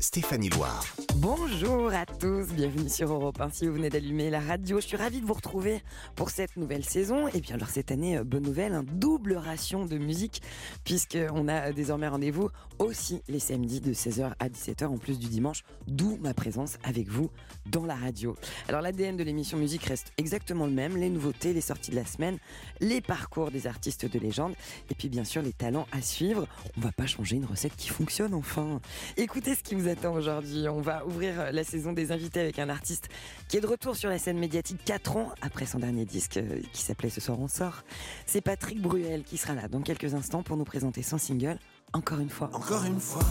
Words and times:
Stéphanie 0.00 0.48
Loire. 0.48 0.82
Bonjour 1.16 1.92
à 1.92 2.06
tous, 2.06 2.46
bienvenue 2.54 2.88
sur 2.88 3.12
Europe 3.12 3.38
1. 3.38 3.50
Si 3.50 3.66
vous 3.66 3.74
venez 3.74 3.90
d'allumer 3.90 4.30
la 4.30 4.40
radio, 4.40 4.80
je 4.80 4.86
suis 4.86 4.96
ravie 4.96 5.20
de 5.20 5.26
vous 5.26 5.34
retrouver 5.34 5.82
pour 6.16 6.30
cette 6.30 6.56
nouvelle 6.56 6.86
saison. 6.86 7.28
Et 7.28 7.42
bien 7.42 7.56
alors 7.56 7.68
cette 7.68 7.90
année, 7.90 8.16
euh, 8.16 8.24
bonne 8.24 8.44
nouvelle, 8.44 8.72
un 8.72 8.82
double 8.82 9.34
ration 9.34 9.84
de 9.84 9.98
musique, 9.98 10.40
puisqu'on 10.84 11.48
a 11.48 11.72
désormais 11.72 12.08
rendez-vous 12.08 12.48
aussi 12.78 13.20
les 13.28 13.40
samedis 13.40 13.82
de 13.82 13.92
16h 13.92 14.32
à 14.38 14.48
17h 14.48 14.86
en 14.86 14.96
plus 14.96 15.18
du 15.18 15.28
dimanche, 15.28 15.64
d'où 15.86 16.16
ma 16.22 16.32
présence 16.32 16.78
avec 16.82 17.08
vous 17.08 17.30
dans 17.66 17.84
la 17.84 17.94
radio. 17.94 18.34
Alors 18.68 18.80
l'ADN 18.80 19.18
de 19.18 19.22
l'émission 19.22 19.58
musique 19.58 19.84
reste 19.84 20.12
exactement 20.16 20.64
le 20.64 20.72
même, 20.72 20.96
les 20.96 21.10
nouveautés, 21.10 21.52
les 21.52 21.60
sorties 21.60 21.90
de 21.90 21.96
la 21.96 22.06
semaine, 22.06 22.38
les 22.80 23.02
parcours 23.02 23.50
des 23.50 23.66
artistes 23.66 24.10
de 24.10 24.18
légende, 24.18 24.54
et 24.90 24.94
puis 24.94 25.10
bien 25.10 25.24
sûr 25.24 25.42
les 25.42 25.52
talents 25.52 25.86
à 25.92 26.00
suivre. 26.00 26.46
On 26.78 26.80
va 26.80 26.92
pas 26.92 27.06
changer 27.06 27.36
une 27.36 27.44
recette 27.44 27.76
qui 27.76 27.88
fonctionne 27.88 28.32
enfin. 28.32 28.80
Écoutez 29.18 29.54
ce 29.54 29.62
qui 29.62 29.74
vous 29.74 29.89
aujourd'hui. 30.12 30.68
On 30.68 30.80
va 30.80 31.04
ouvrir 31.06 31.52
la 31.52 31.64
saison 31.64 31.92
des 31.92 32.12
invités 32.12 32.40
avec 32.40 32.58
un 32.58 32.68
artiste 32.68 33.08
qui 33.48 33.56
est 33.56 33.60
de 33.60 33.66
retour 33.66 33.96
sur 33.96 34.08
la 34.08 34.18
scène 34.18 34.38
médiatique 34.38 34.78
4 34.84 35.16
ans 35.16 35.32
après 35.42 35.66
son 35.66 35.78
dernier 35.78 36.04
disque 36.04 36.36
euh, 36.36 36.60
qui 36.72 36.82
s'appelait 36.82 37.10
Ce 37.10 37.20
soir 37.20 37.38
on 37.40 37.48
sort. 37.48 37.82
C'est 38.26 38.40
Patrick 38.40 38.80
Bruel 38.80 39.22
qui 39.24 39.36
sera 39.36 39.54
là 39.54 39.68
dans 39.68 39.80
quelques 39.80 40.14
instants 40.14 40.42
pour 40.42 40.56
nous 40.56 40.64
présenter 40.64 41.02
son 41.02 41.18
single 41.18 41.58
Encore 41.92 42.20
une 42.20 42.30
fois. 42.30 42.50
Encore 42.52 42.84
une 42.84 43.00
fois, 43.00 43.24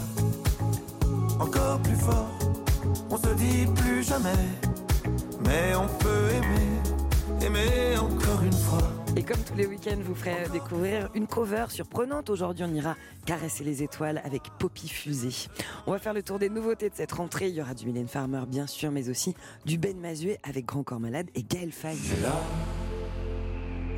encore 1.39 1.79
plus 1.81 1.95
fort, 1.95 2.29
on 3.09 3.17
se 3.17 3.33
dit 3.35 3.65
plus 3.75 4.03
jamais, 4.03 4.29
mais 5.45 5.75
on 5.75 5.87
peut 5.87 6.29
aimer, 6.35 7.45
aimer 7.45 7.97
encore 7.97 8.43
une 8.43 8.53
fois. 8.53 8.98
Et 9.15 9.23
comme 9.23 9.41
tous 9.43 9.55
les 9.55 9.65
week-ends, 9.65 9.97
je 9.97 10.03
vous 10.03 10.15
ferai 10.15 10.47
découvrir 10.51 11.09
une 11.13 11.27
cover 11.27 11.65
surprenante. 11.69 12.29
Aujourd'hui, 12.29 12.65
on 12.67 12.73
ira 12.73 12.95
caresser 13.25 13.63
les 13.63 13.83
étoiles 13.83 14.21
avec 14.23 14.43
Poppy 14.59 14.87
Fusée. 14.87 15.49
On 15.87 15.91
va 15.91 15.99
faire 15.99 16.13
le 16.13 16.23
tour 16.23 16.39
des 16.39 16.49
nouveautés 16.49 16.89
de 16.89 16.95
cette 16.95 17.11
rentrée. 17.11 17.49
Il 17.49 17.55
y 17.55 17.61
aura 17.61 17.73
du 17.73 17.85
Mylène 17.85 18.07
Farmer, 18.07 18.41
bien 18.47 18.67
sûr, 18.67 18.91
mais 18.91 19.09
aussi 19.09 19.35
du 19.65 19.77
Ben 19.77 19.97
Mazué 19.97 20.37
avec 20.43 20.65
Grand 20.65 20.83
Corps 20.83 20.99
Malade 20.99 21.27
et 21.35 21.43
Gaël 21.43 21.71
Faye. 21.71 21.97
là, 22.21 22.33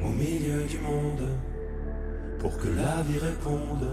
au 0.04 0.10
milieu 0.10 0.64
du 0.64 0.80
monde, 0.80 1.28
pour 2.40 2.58
que 2.58 2.68
la 2.70 3.02
vie 3.04 3.20
réponde. 3.20 3.90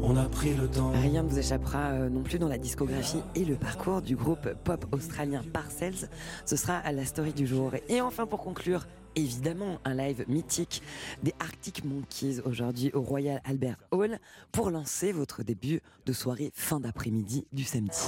On 0.00 0.16
a 0.16 0.28
pris 0.28 0.54
le 0.54 0.68
temps. 0.68 0.92
Rien 0.92 1.24
ne 1.24 1.28
vous 1.28 1.38
échappera 1.38 1.90
euh, 1.90 2.08
non 2.08 2.22
plus 2.22 2.38
dans 2.38 2.46
la 2.46 2.58
discographie 2.58 3.20
et 3.34 3.44
le 3.44 3.56
parcours 3.56 4.00
du 4.00 4.14
groupe 4.14 4.48
pop 4.62 4.86
australien 4.92 5.42
Parcells. 5.52 6.08
Ce 6.46 6.54
sera 6.54 6.76
à 6.76 6.92
la 6.92 7.04
story 7.04 7.32
du 7.32 7.48
jour. 7.48 7.72
Et 7.88 8.00
enfin, 8.00 8.26
pour 8.26 8.40
conclure, 8.40 8.86
évidemment 9.16 9.78
un 9.84 9.94
live 9.94 10.24
mythique 10.28 10.82
des 11.22 11.34
Arctic 11.40 11.84
Monkeys 11.84 12.40
aujourd'hui 12.44 12.90
au 12.94 13.02
Royal 13.02 13.40
Albert 13.44 13.78
Hall 13.90 14.18
pour 14.52 14.70
lancer 14.70 15.12
votre 15.12 15.42
début 15.42 15.80
de 16.06 16.12
soirée 16.12 16.50
fin 16.54 16.80
d'après-midi 16.80 17.46
du 17.52 17.64
samedi. 17.64 17.98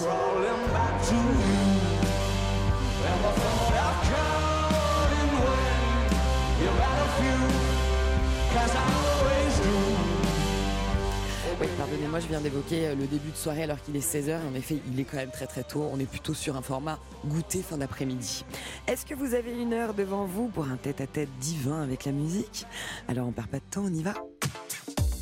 Oui, 11.60 11.66
pardonnez-moi, 11.76 12.20
je 12.20 12.26
viens 12.28 12.40
d'évoquer 12.40 12.86
euh, 12.86 12.94
le 12.94 13.06
début 13.06 13.30
de 13.30 13.36
soirée 13.36 13.64
alors 13.64 13.82
qu'il 13.82 13.94
est 13.94 13.98
16h. 14.00 14.38
En 14.50 14.54
effet, 14.54 14.78
il 14.90 14.98
est 14.98 15.04
quand 15.04 15.18
même 15.18 15.30
très 15.30 15.46
très 15.46 15.62
tôt. 15.62 15.90
On 15.92 16.00
est 16.00 16.06
plutôt 16.06 16.32
sur 16.32 16.56
un 16.56 16.62
format 16.62 16.98
goûter 17.26 17.60
fin 17.60 17.76
d'après-midi. 17.76 18.46
Est-ce 18.86 19.04
que 19.04 19.14
vous 19.14 19.34
avez 19.34 19.52
une 19.52 19.74
heure 19.74 19.92
devant 19.92 20.24
vous 20.24 20.48
pour 20.48 20.64
un 20.64 20.76
tête-à-tête 20.76 21.28
divin 21.38 21.82
avec 21.82 22.06
la 22.06 22.12
musique? 22.12 22.66
Alors 23.08 23.28
on 23.28 23.32
perd 23.32 23.48
pas 23.48 23.58
de 23.58 23.64
temps, 23.70 23.84
on 23.84 23.92
y 23.92 24.02
va 24.02 24.14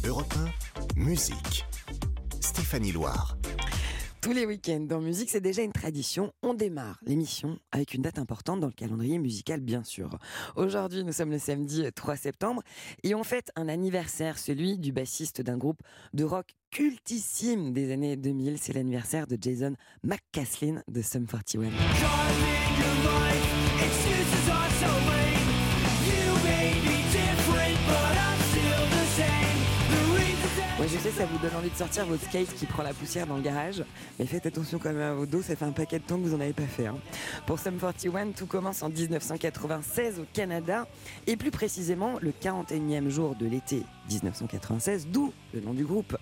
Europe 0.07 0.33
1, 0.97 1.01
musique. 1.01 1.67
Stéphanie 2.41 2.93
Loire. 2.93 3.38
Tous 4.21 4.33
les 4.33 4.47
week-ends 4.47 4.81
dans 4.81 5.01
musique, 5.01 5.31
c'est 5.31 5.41
déjà 5.41 5.63
une 5.63 5.73
tradition. 5.73 6.33
On 6.43 6.53
démarre 6.53 6.99
l'émission 7.07 7.57
avec 7.71 7.95
une 7.95 8.03
date 8.03 8.19
importante 8.19 8.59
dans 8.59 8.67
le 8.67 8.73
calendrier 8.73 9.17
musical, 9.19 9.61
bien 9.61 9.85
sûr. 9.85 10.19
Aujourd'hui, 10.57 11.05
nous 11.05 11.13
sommes 11.13 11.31
le 11.31 11.39
samedi 11.39 11.85
3 11.95 12.17
septembre 12.17 12.63
et 13.05 13.15
on 13.15 13.23
fête 13.23 13.53
un 13.55 13.69
anniversaire, 13.69 14.39
celui 14.39 14.77
du 14.77 14.91
bassiste 14.91 15.41
d'un 15.41 15.57
groupe 15.57 15.81
de 16.15 16.25
rock 16.25 16.57
cultissime 16.73 17.73
des 17.73 17.93
années 17.93 18.17
2000. 18.17 18.59
C'est 18.59 18.73
l'anniversaire 18.73 19.29
de 19.29 19.39
Jason 19.41 19.77
McCaslin 20.03 20.83
de 20.89 21.01
Sum 21.01 21.27
41. 21.27 21.71
Je 30.89 30.99
sais, 30.99 31.11
ça 31.11 31.27
vous 31.27 31.39
donne 31.39 31.55
envie 31.57 31.71
de 31.71 31.77
sortir 31.77 32.07
votre 32.07 32.23
skate 32.25 32.55
qui 32.55 32.67
prend 32.67 32.83
la 32.83 32.95
poussière 32.95 33.27
dans 33.27 33.37
le 33.37 33.43
garage. 33.43 33.85
Mais 34.19 34.27
faites 34.27 34.47
attention 34.47 34.79
quand 34.79 34.93
même 34.93 35.01
à 35.03 35.13
vos 35.15 35.27
dos, 35.27 35.43
ça 35.43 35.55
fait 35.57 35.65
un 35.65 35.73
paquet 35.73 35.99
de 35.99 36.05
temps 36.05 36.17
que 36.17 36.23
vous 36.27 36.37
n'en 36.37 36.41
avez 36.43 36.53
pas 36.53 36.63
fait. 36.67 36.87
hein. 36.87 36.97
Pour 37.47 37.59
Sum 37.59 37.79
41, 37.79 38.29
tout 38.33 38.47
commence 38.47 38.83
en 38.83 38.89
1996 38.89 40.21
au 40.21 40.25
Canada. 40.33 40.87
Et 41.27 41.37
plus 41.37 41.51
précisément, 41.51 42.19
le 42.21 42.31
41e 42.33 43.09
jour 43.09 43.35
de 43.37 43.47
l'été 43.47 43.83
1996, 44.11 45.09
d'où 45.09 45.33
le 45.53 45.61
nom 45.61 45.75
du 45.75 45.85
groupe. 45.85 46.17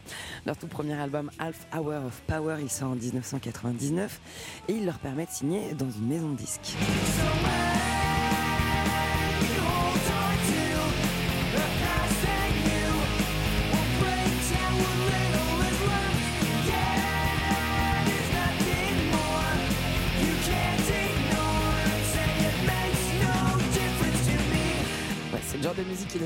Leur 0.45 0.57
tout 0.57 0.67
premier 0.69 0.95
album, 0.95 1.31
Half 1.39 1.67
Hour 1.75 2.07
of 2.07 2.21
Power, 2.27 2.57
il 2.61 2.71
sort 2.71 2.91
en 2.91 2.97
1999. 2.97 4.21
Et 4.69 4.73
il 4.73 4.87
leur 4.87 4.99
permet 4.99 5.27
de 5.27 5.31
signer 5.31 5.75
dans 5.75 5.91
une 5.91 6.07
maison 6.09 6.31
de 6.31 6.37
disques. 6.37 6.75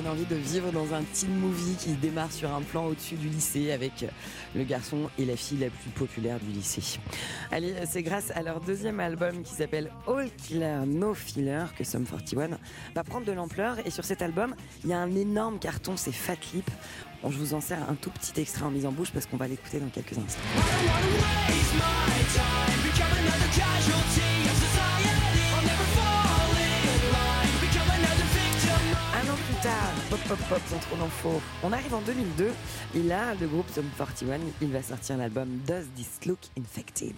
Envie 0.07 0.25
de 0.25 0.37
vivre 0.37 0.73
dans 0.73 0.95
un 0.95 1.03
teen 1.03 1.35
movie 1.35 1.75
qui 1.79 1.91
démarre 1.93 2.33
sur 2.33 2.53
un 2.53 2.63
plan 2.63 2.87
au-dessus 2.87 3.17
du 3.17 3.29
lycée 3.29 3.73
avec 3.73 4.05
le 4.55 4.65
garçon 4.65 5.11
et 5.19 5.25
la 5.25 5.37
fille 5.37 5.59
la 5.59 5.71
plus 5.71 5.91
populaire 5.91 6.39
du 6.41 6.51
lycée. 6.51 6.99
Allez, 7.51 7.75
c'est 7.89 8.03
grâce 8.03 8.31
à 8.33 8.43
leur 8.43 8.61
deuxième 8.61 9.01
album 9.01 9.43
qui 9.43 9.55
s'appelle 9.55 9.91
All 10.07 10.29
Killer 10.37 10.81
No 10.87 11.15
Filler 11.15 11.65
que 11.77 11.85
Sum 11.85 12.05
41 12.05 12.59
va 12.95 13.05
prendre 13.05 13.27
de 13.27 13.33
l'ampleur 13.33 13.77
et 13.85 13.91
sur 13.91 14.05
cet 14.05 14.23
album, 14.23 14.55
il 14.85 14.91
y 14.91 14.93
a 14.93 14.99
un 14.99 15.15
énorme 15.15 15.59
carton, 15.59 15.97
c'est 15.97 16.13
Fat 16.13 16.37
Lip. 16.55 16.71
Bon, 17.23 17.31
je 17.31 17.39
vous 17.39 17.55
en 17.55 17.61
sers 17.61 17.79
un 17.89 17.95
tout 17.95 18.11
petit 18.11 18.41
extrait 18.41 18.65
en 18.65 18.71
mise 18.71 18.87
en 18.87 18.93
bouche 18.93 19.11
parce 19.13 19.27
qu'on 19.27 19.37
va 19.37 19.47
l'écouter 19.47 19.79
dans 19.79 19.89
quelques 19.89 20.17
instants. 20.17 20.41
Trop 30.37 30.97
d'infos, 30.97 31.41
on 31.63 31.73
arrive 31.73 31.95
en 31.95 32.01
2002 32.01 32.51
et 32.97 33.03
là, 33.03 33.35
le 33.41 33.47
groupe 33.47 33.67
Sum 33.75 33.85
41, 33.97 34.39
il 34.61 34.73
va 34.73 34.83
sortir 34.83 35.17
l'album 35.17 35.49
Does 35.67 35.87
This 35.97 36.27
Look 36.27 36.39
Infected 36.59 37.15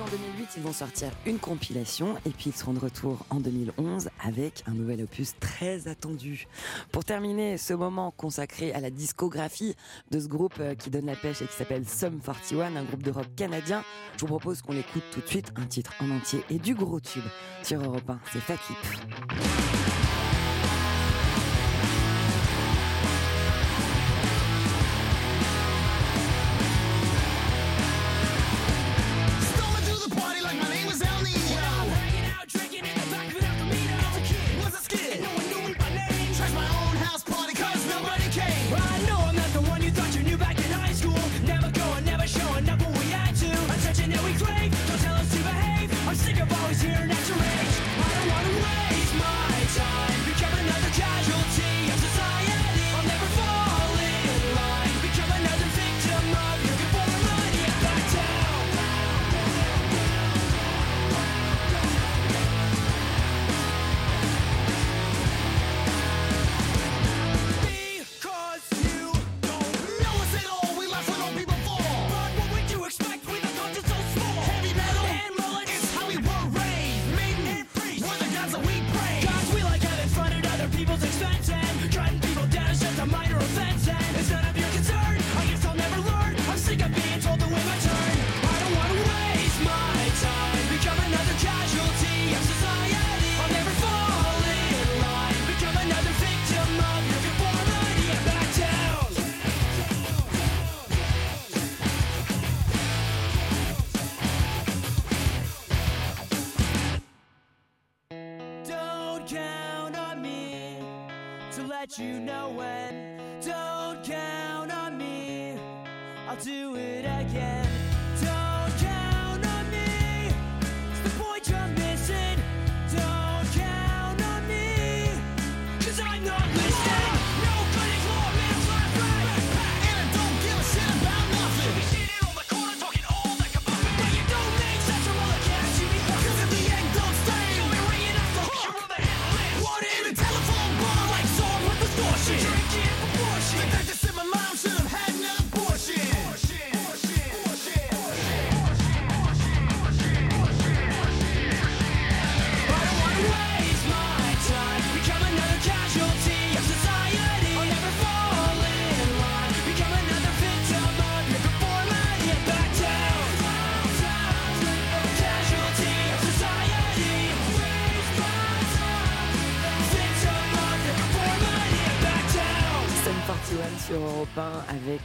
en 0.00 0.06
2008, 0.06 0.48
ils 0.56 0.62
vont 0.62 0.72
sortir 0.72 1.08
une 1.26 1.38
compilation 1.38 2.16
et 2.26 2.30
puis 2.30 2.50
ils 2.50 2.52
seront 2.56 2.72
de 2.72 2.78
retour 2.78 3.24
en 3.30 3.40
2011 3.40 4.08
avec 4.24 4.64
un 4.66 4.72
nouvel 4.72 5.02
opus 5.02 5.34
très 5.38 5.88
attendu. 5.88 6.46
Pour 6.90 7.04
terminer 7.04 7.58
ce 7.58 7.74
moment 7.74 8.10
consacré 8.10 8.72
à 8.72 8.80
la 8.80 8.90
discographie 8.90 9.76
de 10.10 10.18
ce 10.18 10.26
groupe 10.26 10.54
euh, 10.60 10.74
qui 10.74 10.90
donne 10.90 11.06
la 11.06 11.16
pêche 11.16 11.42
et 11.42 11.46
qui 11.46 11.54
s'appelle 11.54 11.86
Sum 11.86 12.20
41, 12.20 12.76
un 12.76 12.84
groupe 12.84 13.02
de 13.02 13.10
rock 13.10 13.26
canadien, 13.36 13.84
je 14.16 14.22
vous 14.22 14.26
propose 14.26 14.62
qu'on 14.62 14.76
écoute 14.76 15.04
tout 15.12 15.20
de 15.20 15.28
suite 15.28 15.52
un 15.56 15.66
titre 15.66 15.92
en 16.00 16.10
entier 16.10 16.40
et 16.50 16.58
du 16.58 16.74
gros 16.74 17.00
tube 17.00 17.24
sur 17.62 17.80
Europe 17.80 18.08
1, 18.08 18.18
c'est 18.32 18.40
Fat 18.40 18.58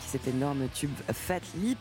cet 0.09 0.27
énorme 0.27 0.67
tube 0.73 0.89
Fat 1.13 1.41
Lip. 1.61 1.77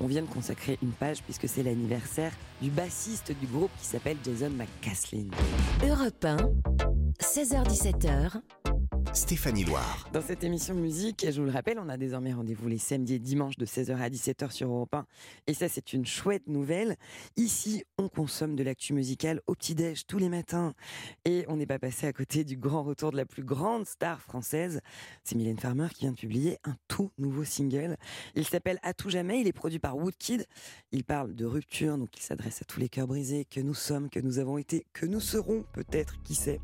On 0.00 0.06
vient 0.06 0.20
de 0.22 0.26
consacrer 0.26 0.78
une 0.82 0.92
page 0.92 1.22
puisque 1.22 1.48
c'est 1.48 1.62
l'anniversaire 1.62 2.32
du 2.60 2.70
bassiste 2.70 3.32
du 3.40 3.46
groupe 3.46 3.70
qui 3.80 3.86
s'appelle 3.86 4.18
Jason 4.22 4.50
McCaslin. 4.50 5.28
Europe 5.82 6.24
1, 6.24 6.36
16h17h, 7.20 8.40
Stéphanie 9.30 9.62
Loire. 9.62 10.08
Dans 10.12 10.22
cette 10.22 10.42
émission 10.42 10.74
musique, 10.74 11.24
je 11.30 11.40
vous 11.40 11.46
le 11.46 11.52
rappelle, 11.52 11.78
on 11.78 11.88
a 11.88 11.96
désormais 11.96 12.32
rendez-vous 12.32 12.66
les 12.66 12.78
samedis 12.78 13.14
et 13.14 13.18
dimanches 13.20 13.56
de 13.58 13.64
16h 13.64 13.96
à 13.96 14.08
17h 14.08 14.50
sur 14.50 14.66
Europe 14.66 14.92
1. 14.92 15.06
Et 15.46 15.54
ça, 15.54 15.68
c'est 15.68 15.92
une 15.92 16.04
chouette 16.04 16.48
nouvelle. 16.48 16.96
Ici, 17.36 17.84
on 17.96 18.08
consomme 18.08 18.56
de 18.56 18.64
l'actu 18.64 18.92
musicale 18.92 19.40
au 19.46 19.54
petit-déj 19.54 20.04
tous 20.08 20.18
les 20.18 20.28
matins. 20.28 20.74
Et 21.24 21.44
on 21.46 21.54
n'est 21.54 21.66
pas 21.66 21.78
passé 21.78 22.08
à 22.08 22.12
côté 22.12 22.42
du 22.42 22.56
grand 22.56 22.82
retour 22.82 23.12
de 23.12 23.16
la 23.16 23.24
plus 23.24 23.44
grande 23.44 23.86
star 23.86 24.20
française. 24.20 24.80
C'est 25.22 25.36
Mylène 25.36 25.60
Farmer 25.60 25.86
qui 25.94 26.00
vient 26.00 26.10
de 26.10 26.16
publier 26.16 26.58
un 26.64 26.74
tout 26.88 27.12
nouveau 27.16 27.44
single. 27.44 27.98
Il 28.34 28.44
s'appelle 28.44 28.80
À 28.82 28.94
tout 28.94 29.10
jamais. 29.10 29.40
Il 29.40 29.46
est 29.46 29.52
produit 29.52 29.78
par 29.78 29.96
Woodkid. 29.96 30.44
Il 30.90 31.04
parle 31.04 31.36
de 31.36 31.44
rupture, 31.44 31.98
donc 31.98 32.08
il 32.18 32.22
s'adresse 32.22 32.62
à 32.62 32.64
tous 32.64 32.80
les 32.80 32.88
cœurs 32.88 33.06
brisés 33.06 33.44
que 33.44 33.60
nous 33.60 33.74
sommes, 33.74 34.10
que 34.10 34.18
nous 34.18 34.40
avons 34.40 34.58
été, 34.58 34.86
que 34.92 35.06
nous 35.06 35.20
serons 35.20 35.64
peut-être, 35.72 36.20
qui 36.24 36.34
sait. 36.34 36.58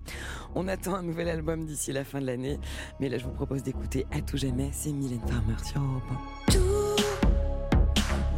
On 0.54 0.69
attend 0.69 0.94
un 0.94 1.02
nouvel 1.02 1.28
album 1.28 1.66
d'ici 1.66 1.93
la 1.93 2.04
fin 2.04 2.20
de 2.20 2.26
l'année. 2.26 2.58
Mais 3.00 3.08
là, 3.08 3.19
je 3.19 3.25
vous 3.25 3.32
propose 3.32 3.62
d'écouter 3.62 4.06
À 4.10 4.20
tout 4.20 4.37
jamais. 4.37 4.70
C'est 4.72 4.93
Mylène 4.93 5.20
Farmer 5.20 5.56
sur 5.64 5.81
Europe 5.82 6.02
1. 6.48 6.52
tout 6.52 6.60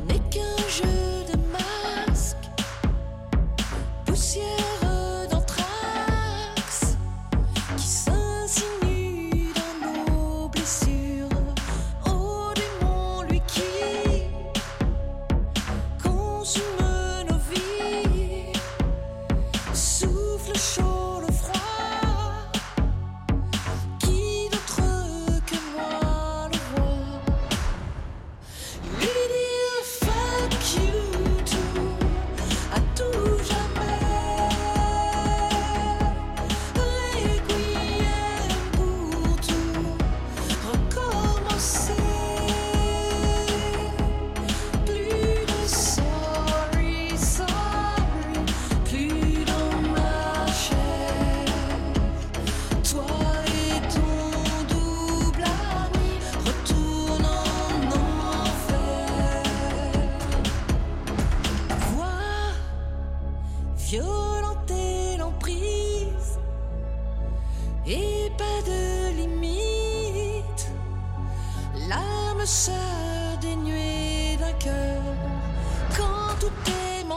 n'est 0.08 0.30
qu'un 0.30 0.56
jeu 0.68 1.32
de 1.32 1.38
poussière 4.04 4.47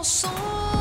est 0.01 0.25
mensonge 0.25 0.31
qu'il 0.31 0.80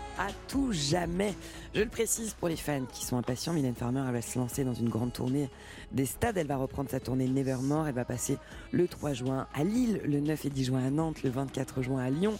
tout 0.47 0.71
jamais. 0.71 1.33
Je 1.73 1.81
le 1.81 1.87
précise 1.87 2.33
pour 2.33 2.47
les 2.47 2.55
fans 2.55 2.85
qui 2.91 3.05
sont 3.05 3.17
impatients, 3.17 3.53
Mylène 3.53 3.75
Farmer 3.75 4.03
elle 4.07 4.13
va 4.13 4.21
se 4.21 4.37
lancer 4.37 4.63
dans 4.63 4.73
une 4.73 4.89
grande 4.89 5.13
tournée 5.13 5.49
des 5.91 6.05
stades. 6.05 6.37
Elle 6.37 6.47
va 6.47 6.57
reprendre 6.57 6.89
sa 6.89 6.99
tournée 6.99 7.27
Nevermore. 7.27 7.87
Elle 7.87 7.95
va 7.95 8.05
passer 8.05 8.37
le 8.71 8.87
3 8.87 9.13
juin 9.13 9.47
à 9.53 9.63
Lille, 9.63 10.01
le 10.03 10.19
9 10.19 10.45
et 10.45 10.49
10 10.49 10.65
juin 10.65 10.85
à 10.85 10.89
Nantes, 10.89 11.23
le 11.23 11.29
24 11.29 11.81
juin 11.81 12.03
à 12.03 12.09
Lyon, 12.09 12.37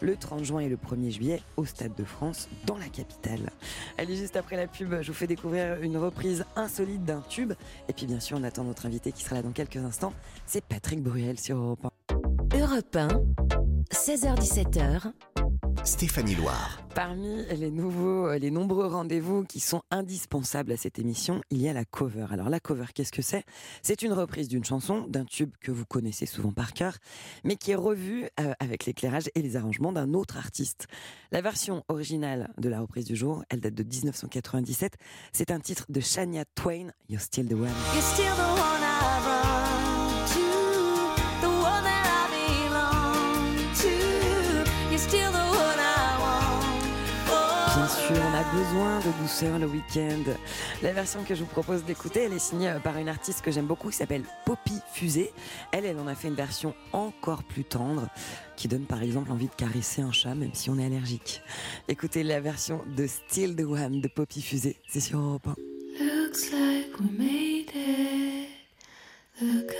le 0.00 0.16
30 0.16 0.44
juin 0.44 0.60
et 0.60 0.68
le 0.68 0.76
1er 0.76 1.10
juillet 1.10 1.42
au 1.56 1.64
Stade 1.64 1.94
de 1.94 2.04
France 2.04 2.48
dans 2.66 2.76
la 2.76 2.88
capitale. 2.88 3.50
Allez, 3.98 4.16
juste 4.16 4.36
après 4.36 4.56
la 4.56 4.66
pub, 4.66 5.00
je 5.00 5.08
vous 5.08 5.16
fais 5.16 5.26
découvrir 5.26 5.80
une 5.82 5.96
reprise 5.96 6.44
insolite 6.56 7.04
d'un 7.04 7.22
tube. 7.28 7.52
Et 7.88 7.92
puis 7.92 8.06
bien 8.06 8.20
sûr, 8.20 8.38
on 8.38 8.44
attend 8.44 8.64
notre 8.64 8.86
invité 8.86 9.12
qui 9.12 9.22
sera 9.22 9.36
là 9.36 9.42
dans 9.42 9.52
quelques 9.52 9.76
instants. 9.76 10.12
C'est 10.46 10.64
Patrick 10.64 11.02
Bruel 11.02 11.38
sur 11.38 11.56
Europe 11.56 11.86
1. 11.86 12.58
Europe 12.58 12.96
1, 12.96 13.08
16h17h, 13.90 15.12
Stéphanie 15.84 16.34
Loire. 16.34 16.80
Parmi 16.94 17.44
les 17.54 17.70
nouveaux, 17.70 18.32
les 18.34 18.50
nombreux 18.50 18.86
rendez-vous 18.86 19.44
qui 19.44 19.60
sont 19.60 19.82
indispensables 19.90 20.72
à 20.72 20.76
cette 20.78 20.98
émission, 20.98 21.42
il 21.50 21.60
y 21.60 21.68
a 21.68 21.74
la 21.74 21.84
cover. 21.84 22.26
Alors 22.30 22.48
la 22.48 22.58
cover, 22.58 22.86
qu'est-ce 22.94 23.12
que 23.12 23.20
c'est? 23.20 23.44
C'est 23.82 24.00
une 24.00 24.12
reprise 24.12 24.48
d'une 24.48 24.64
chanson, 24.64 25.06
d'un 25.08 25.26
tube 25.26 25.50
que 25.60 25.70
vous 25.70 25.84
connaissez 25.84 26.24
souvent 26.24 26.52
par 26.52 26.72
cœur, 26.72 26.96
mais 27.44 27.56
qui 27.56 27.72
est 27.72 27.76
revue 27.76 28.28
euh, 28.40 28.54
avec 28.60 28.86
l'éclairage 28.86 29.28
et 29.34 29.42
les 29.42 29.56
arrangements 29.56 29.92
d'un 29.92 30.14
autre 30.14 30.38
artiste. 30.38 30.86
La 31.32 31.42
version 31.42 31.84
originale 31.88 32.50
de 32.56 32.68
la 32.70 32.80
reprise 32.80 33.04
du 33.04 33.16
jour, 33.16 33.44
elle 33.50 33.60
date 33.60 33.74
de 33.74 33.82
1997. 33.82 34.94
C'est 35.32 35.50
un 35.50 35.60
titre 35.60 35.84
de 35.90 36.00
Shania 36.00 36.44
Twain, 36.54 36.92
You're 37.10 37.20
Still 37.20 37.46
the 37.46 37.52
One. 37.52 37.68
You're 37.92 38.02
still 38.02 38.34
the 38.36 38.60
one 38.60 39.43
on 48.20 48.34
a 48.34 48.42
besoin 48.54 48.98
de 49.00 49.22
douceur 49.22 49.58
le 49.58 49.66
week-end. 49.66 50.22
La 50.82 50.92
version 50.92 51.24
que 51.24 51.34
je 51.34 51.40
vous 51.40 51.50
propose 51.50 51.84
d'écouter, 51.84 52.20
elle 52.20 52.32
est 52.32 52.38
signée 52.38 52.68
euh, 52.68 52.78
par 52.78 52.98
une 52.98 53.08
artiste 53.08 53.40
que 53.42 53.50
j'aime 53.50 53.66
beaucoup 53.66 53.90
qui 53.90 53.96
s'appelle 53.96 54.24
Poppy 54.44 54.80
Fusée. 54.92 55.32
Elle, 55.72 55.84
elle 55.84 55.98
en 55.98 56.06
a 56.06 56.14
fait 56.14 56.28
une 56.28 56.34
version 56.34 56.74
encore 56.92 57.44
plus 57.44 57.64
tendre 57.64 58.08
qui 58.56 58.68
donne 58.68 58.84
par 58.84 59.02
exemple 59.02 59.32
envie 59.32 59.48
de 59.48 59.54
caresser 59.54 60.02
un 60.02 60.12
chat 60.12 60.34
même 60.34 60.54
si 60.54 60.70
on 60.70 60.78
est 60.78 60.86
allergique. 60.86 61.42
Écoutez 61.88 62.22
la 62.22 62.40
version 62.40 62.82
de 62.96 63.06
Still 63.06 63.56
the 63.56 63.64
One 63.64 64.00
de 64.00 64.08
Poppy 64.08 64.42
Fusée, 64.42 64.76
c'est 64.88 65.00
sur 65.00 65.18
Europe 65.18 65.48
1. 65.48 66.04
Looks 66.04 66.52
like 66.52 67.00
we 67.00 67.10
made 67.18 67.70
it. 67.74 68.48
Look 69.40 69.72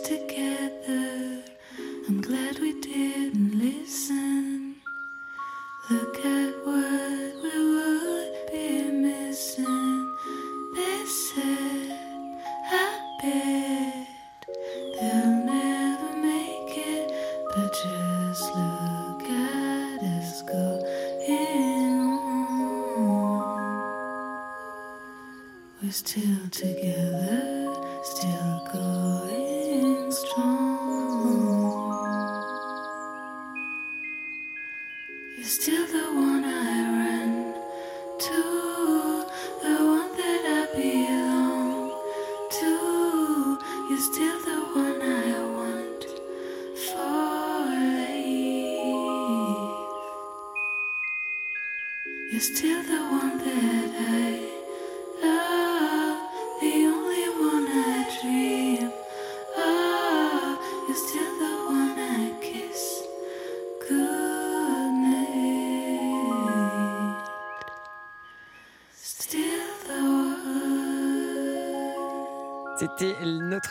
together. 0.00 0.83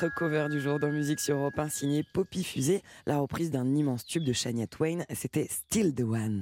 Cover 0.01 0.47
du 0.49 0.59
jour 0.59 0.79
dans 0.79 0.89
Musique 0.89 1.19
sur 1.19 1.37
Europe 1.37 1.57
1 1.57 1.69
signé 1.69 2.03
Poppy 2.13 2.43
Fusée, 2.43 2.81
la 3.05 3.17
reprise 3.19 3.51
d'un 3.51 3.75
immense 3.75 4.05
tube 4.05 4.23
de 4.23 4.33
Shania 4.33 4.67
Twain. 4.67 5.03
C'était 5.13 5.47
Still 5.49 5.93
the 5.93 6.01
One. 6.01 6.41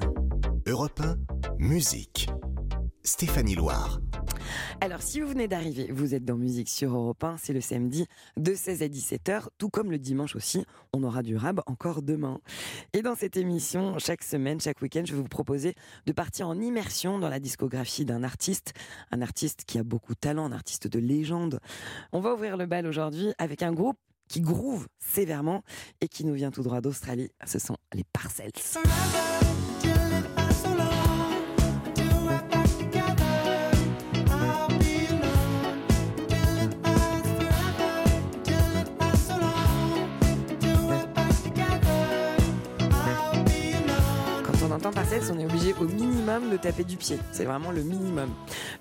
Europe 0.67 0.99
1, 0.99 1.17
musique. 1.59 2.29
Stéphanie 3.03 3.55
Loire. 3.55 3.99
Alors, 4.83 5.03
si 5.03 5.21
vous 5.21 5.27
venez 5.27 5.47
d'arriver, 5.47 5.91
vous 5.91 6.15
êtes 6.15 6.25
dans 6.25 6.37
Musique 6.37 6.67
sur 6.67 6.95
Europe 6.95 7.23
1, 7.23 7.37
c'est 7.37 7.53
le 7.53 7.61
samedi 7.61 8.07
de 8.35 8.55
16 8.55 8.81
à 8.81 8.87
17h, 8.87 9.43
tout 9.59 9.69
comme 9.69 9.91
le 9.91 9.99
dimanche 9.99 10.35
aussi, 10.35 10.65
on 10.91 11.03
aura 11.03 11.21
du 11.21 11.37
rab 11.37 11.61
encore 11.67 12.01
demain. 12.01 12.39
Et 12.93 13.03
dans 13.03 13.13
cette 13.13 13.37
émission, 13.37 13.99
chaque 13.99 14.23
semaine, 14.23 14.59
chaque 14.59 14.81
week-end, 14.81 15.03
je 15.05 15.13
vais 15.13 15.21
vous 15.21 15.27
proposer 15.27 15.75
de 16.07 16.11
partir 16.11 16.47
en 16.47 16.59
immersion 16.59 17.19
dans 17.19 17.29
la 17.29 17.39
discographie 17.39 18.05
d'un 18.05 18.23
artiste, 18.23 18.73
un 19.11 19.21
artiste 19.21 19.65
qui 19.67 19.77
a 19.77 19.83
beaucoup 19.83 20.15
de 20.15 20.19
talent, 20.19 20.45
un 20.45 20.51
artiste 20.51 20.87
de 20.87 20.97
légende. 20.97 21.59
On 22.11 22.19
va 22.19 22.33
ouvrir 22.33 22.57
le 22.57 22.65
bal 22.65 22.87
aujourd'hui 22.87 23.33
avec 23.37 23.61
un 23.61 23.73
groupe 23.73 23.97
qui 24.27 24.41
groove 24.41 24.87
sévèrement 24.97 25.61
et 26.01 26.07
qui 26.07 26.25
nous 26.25 26.33
vient 26.33 26.49
tout 26.49 26.63
droit 26.63 26.81
d'Australie. 26.81 27.29
Ce 27.45 27.59
sont 27.59 27.77
les 27.93 28.03
Parcels. 28.11 28.51
Parcels, 44.93 45.19
Parcells, 45.19 45.35
on 45.35 45.39
est 45.39 45.45
obligé 45.45 45.73
au 45.79 45.85
minimum 45.85 46.49
de 46.49 46.57
taper 46.57 46.83
du 46.83 46.97
pied. 46.97 47.17
C'est 47.31 47.45
vraiment 47.45 47.71
le 47.71 47.81
minimum. 47.81 48.29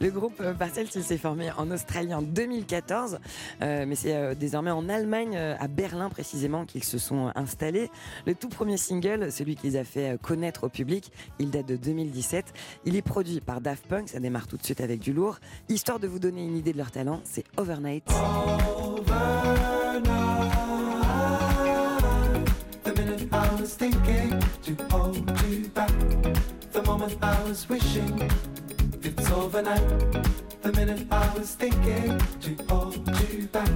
Le 0.00 0.10
groupe 0.10 0.40
euh, 0.40 0.54
Parcells, 0.54 0.88
il 0.94 1.02
s'est 1.02 1.18
formé 1.18 1.50
en 1.56 1.70
Australie 1.70 2.14
en 2.14 2.22
2014, 2.22 3.18
euh, 3.62 3.84
mais 3.86 3.94
c'est 3.94 4.14
euh, 4.14 4.34
désormais 4.34 4.70
en 4.70 4.88
Allemagne, 4.88 5.36
à 5.36 5.68
Berlin 5.68 6.08
précisément, 6.08 6.64
qu'ils 6.64 6.84
se 6.84 6.98
sont 6.98 7.30
installés. 7.34 7.90
Le 8.26 8.34
tout 8.34 8.48
premier 8.48 8.76
single, 8.76 9.30
celui 9.30 9.56
qui 9.56 9.68
les 9.68 9.76
a 9.76 9.84
fait 9.84 10.18
connaître 10.20 10.64
au 10.64 10.68
public, 10.68 11.12
il 11.38 11.50
date 11.50 11.66
de 11.66 11.76
2017. 11.76 12.52
Il 12.84 12.96
est 12.96 13.02
produit 13.02 13.40
par 13.40 13.60
Daft 13.60 13.86
Punk, 13.86 14.08
ça 14.08 14.20
démarre 14.20 14.46
tout 14.46 14.56
de 14.56 14.64
suite 14.64 14.80
avec 14.80 15.00
du 15.00 15.12
lourd. 15.12 15.38
Histoire 15.68 16.00
de 16.00 16.08
vous 16.08 16.18
donner 16.18 16.44
une 16.44 16.56
idée 16.56 16.72
de 16.72 16.78
leur 16.78 16.90
talent, 16.90 17.20
c'est 17.24 17.44
Overnight. 17.56 18.08
Was 23.70 23.76
thinking 23.76 24.42
to 24.62 24.76
hold 24.90 25.16
you 25.16 25.68
back. 25.68 25.90
The 26.72 26.82
moment 26.82 27.16
I 27.22 27.36
was 27.48 27.68
wishing 27.68 28.30
it's 29.02 29.30
overnight. 29.30 29.82
The 30.62 30.72
minute 30.72 31.06
I 31.10 31.28
was 31.38 31.54
thinking 31.54 32.18
to 32.40 32.50
hold 32.68 32.96
you 33.32 33.46
back. 33.52 33.68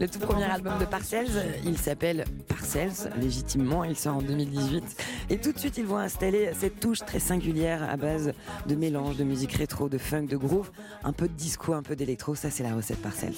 Le 0.00 0.08
tout 0.08 0.18
premier 0.18 0.44
album 0.44 0.78
de 0.78 0.84
Parcells, 0.84 1.30
il 1.64 1.78
s'appelle 1.78 2.24
Parcells, 2.48 3.10
légitimement, 3.20 3.84
il 3.84 3.96
sort 3.96 4.16
en 4.16 4.22
2018. 4.22 4.84
Et 5.30 5.38
tout 5.38 5.52
de 5.52 5.58
suite, 5.58 5.78
ils 5.78 5.86
vont 5.86 5.98
installer 5.98 6.50
cette 6.58 6.80
touche 6.80 7.00
très 7.00 7.20
singulière 7.20 7.82
à 7.88 7.96
base 7.96 8.32
de 8.66 8.74
mélange 8.74 9.16
de 9.16 9.24
musique 9.24 9.52
rétro, 9.52 9.88
de 9.88 9.98
funk, 9.98 10.26
de 10.26 10.36
groove, 10.36 10.70
un 11.04 11.12
peu 11.12 11.28
de 11.28 11.32
disco, 11.32 11.72
un 11.72 11.82
peu 11.82 11.96
d'électro. 11.96 12.34
Ça, 12.34 12.50
c'est 12.50 12.62
la 12.62 12.74
recette 12.74 13.00
Parcells. 13.02 13.34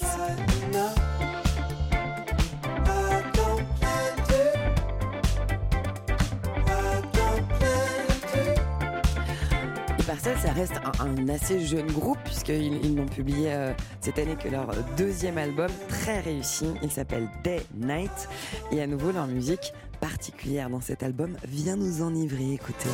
Parcells, 10.21 10.47
ça 10.47 10.53
reste 10.53 10.73
un, 10.99 11.05
un 11.05 11.29
assez 11.29 11.65
jeune 11.65 11.91
groupe, 11.91 12.17
puisqu'ils 12.23 12.83
ils 12.83 12.95
n'ont 12.95 13.05
publié 13.05 13.53
euh, 13.53 13.73
cette 14.01 14.19
année 14.19 14.35
que 14.35 14.49
leur 14.49 14.67
deuxième 14.97 15.37
album, 15.37 15.69
très 15.87 16.19
réussi. 16.19 16.67
Il 16.83 16.91
s'appelle 16.91 17.27
Day 17.43 17.63
Night. 17.75 18.29
Et 18.71 18.81
à 18.81 18.87
nouveau, 18.87 19.11
leur 19.11 19.27
musique 19.27 19.73
particulière 19.99 20.69
dans 20.69 20.81
cet 20.81 21.03
album 21.03 21.37
vient 21.47 21.75
nous 21.75 22.01
enivrer. 22.01 22.53
Écoutez. 22.53 22.89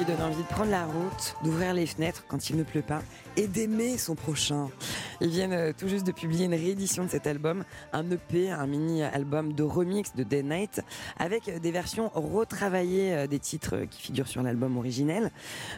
Qui 0.00 0.06
donne 0.06 0.22
envie 0.22 0.42
de 0.42 0.48
prendre 0.48 0.70
la 0.70 0.86
route, 0.86 1.36
d'ouvrir 1.44 1.74
les 1.74 1.84
fenêtres 1.84 2.24
quand 2.26 2.48
il 2.48 2.56
ne 2.56 2.62
pleut 2.62 2.80
pas 2.80 3.02
et 3.36 3.46
d'aimer 3.46 3.98
son 3.98 4.14
prochain. 4.14 4.70
Ils 5.20 5.28
viennent 5.28 5.52
euh, 5.52 5.72
tout 5.76 5.88
juste 5.88 6.06
de 6.06 6.12
publier 6.12 6.46
une 6.46 6.54
réédition 6.54 7.04
de 7.04 7.10
cet 7.10 7.26
album, 7.26 7.64
un 7.92 8.10
EP, 8.10 8.50
un 8.50 8.66
mini-album 8.66 9.52
de 9.52 9.62
remix 9.62 10.14
de 10.14 10.22
Day 10.22 10.42
Night, 10.42 10.80
avec 11.18 11.48
euh, 11.48 11.58
des 11.58 11.70
versions 11.70 12.10
retravaillées 12.14 13.12
euh, 13.14 13.26
des 13.26 13.38
titres 13.38 13.84
qui 13.90 14.00
figurent 14.00 14.28
sur 14.28 14.42
l'album 14.42 14.76
originel. 14.78 15.30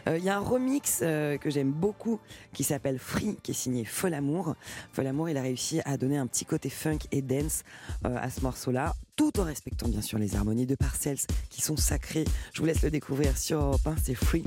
Il 0.07 0.23
y 0.23 0.29
a 0.29 0.37
un 0.37 0.41
remix 0.41 0.99
que 0.99 1.49
j'aime 1.49 1.71
beaucoup 1.71 2.19
qui 2.53 2.63
s'appelle 2.63 2.99
Free, 2.99 3.37
qui 3.41 3.51
est 3.51 3.55
signé 3.55 3.85
Fol 3.85 4.13
Amour. 4.13 4.55
Fol 4.91 5.07
Amour, 5.07 5.29
il 5.29 5.37
a 5.37 5.41
réussi 5.41 5.81
à 5.85 5.97
donner 5.97 6.17
un 6.17 6.27
petit 6.27 6.45
côté 6.45 6.69
funk 6.69 6.99
et 7.11 7.21
dance 7.21 7.63
à 8.03 8.29
ce 8.29 8.41
morceau-là, 8.41 8.93
tout 9.15 9.39
en 9.39 9.43
respectant 9.43 9.87
bien 9.87 10.01
sûr 10.01 10.19
les 10.19 10.35
harmonies 10.35 10.65
de 10.65 10.75
Parcells 10.75 11.25
qui 11.49 11.61
sont 11.61 11.77
sacrées. 11.77 12.25
Je 12.53 12.59
vous 12.59 12.65
laisse 12.65 12.81
le 12.81 12.91
découvrir 12.91 13.37
sur 13.37 13.59
Europe 13.59 13.85
1, 13.85 13.95
c'est 14.03 14.15
Free. 14.15 14.43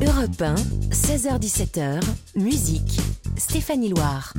Europe 0.00 0.42
1, 0.42 0.54
16h17h, 0.90 2.00
musique. 2.36 3.00
Stéphanie 3.36 3.88
Loire. 3.88 4.32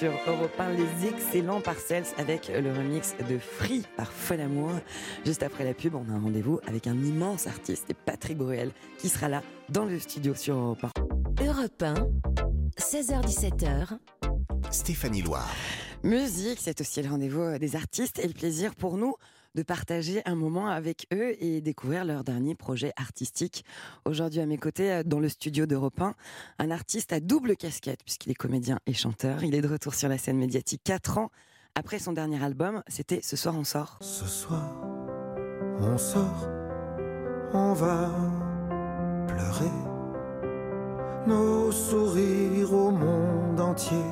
Sur 0.00 0.12
Europe 0.26 0.58
1, 0.58 0.70
les 0.70 1.08
excellents 1.08 1.60
Parcells 1.60 2.06
avec 2.16 2.48
le 2.48 2.72
remix 2.72 3.14
de 3.28 3.36
Free 3.36 3.82
par 3.98 4.10
Fol 4.10 4.40
Amour. 4.40 4.70
Juste 5.26 5.42
après 5.42 5.62
la 5.62 5.74
pub, 5.74 5.94
on 5.94 6.10
a 6.10 6.16
un 6.16 6.20
rendez-vous 6.20 6.58
avec 6.66 6.86
un 6.86 6.94
immense 6.94 7.46
artiste, 7.46 7.92
Patrick 8.06 8.38
Bruel, 8.38 8.70
qui 8.96 9.10
sera 9.10 9.28
là 9.28 9.42
dans 9.68 9.84
le 9.84 9.98
studio 9.98 10.34
sur 10.34 10.56
Europe 10.56 10.86
1. 11.38 11.44
Europe 11.44 11.82
1, 11.82 11.94
16h17h, 12.78 13.98
Stéphanie 14.70 15.20
Loire. 15.20 15.54
Musique, 16.02 16.60
c'est 16.62 16.80
aussi 16.80 17.02
le 17.02 17.10
rendez-vous 17.10 17.58
des 17.58 17.76
artistes 17.76 18.20
et 18.20 18.26
le 18.26 18.32
plaisir 18.32 18.74
pour 18.76 18.96
nous 18.96 19.16
de 19.54 19.62
partager 19.62 20.22
un 20.26 20.34
moment 20.34 20.68
avec 20.68 21.06
eux 21.12 21.34
et 21.42 21.60
découvrir 21.60 22.04
leur 22.04 22.24
dernier 22.24 22.54
projet 22.54 22.92
artistique. 22.96 23.64
Aujourd'hui 24.04 24.40
à 24.40 24.46
mes 24.46 24.58
côtés, 24.58 24.92
euh, 24.92 25.02
dans 25.04 25.20
le 25.20 25.28
studio 25.28 25.66
d'Europe 25.66 26.00
1, 26.00 26.14
un 26.58 26.70
artiste 26.70 27.12
à 27.12 27.20
double 27.20 27.56
casquette 27.56 28.00
puisqu'il 28.04 28.30
est 28.30 28.34
comédien 28.34 28.78
et 28.86 28.92
chanteur. 28.92 29.42
Il 29.44 29.54
est 29.54 29.62
de 29.62 29.68
retour 29.68 29.94
sur 29.94 30.08
la 30.08 30.18
scène 30.18 30.38
médiatique 30.38 30.82
4 30.84 31.18
ans 31.18 31.30
Après 31.74 31.98
son 31.98 32.12
dernier 32.12 32.42
album, 32.42 32.82
c'était 32.88 33.20
Ce 33.22 33.36
soir 33.36 33.54
on 33.56 33.64
sort. 33.64 33.98
Ce 34.00 34.26
soir, 34.26 34.74
on 35.80 35.98
sort, 35.98 36.48
on 37.52 37.72
va 37.72 38.10
pleurer. 39.26 39.70
Nos 41.26 41.70
sourires 41.70 42.72
au 42.72 42.90
monde 42.90 43.60
entier, 43.60 44.04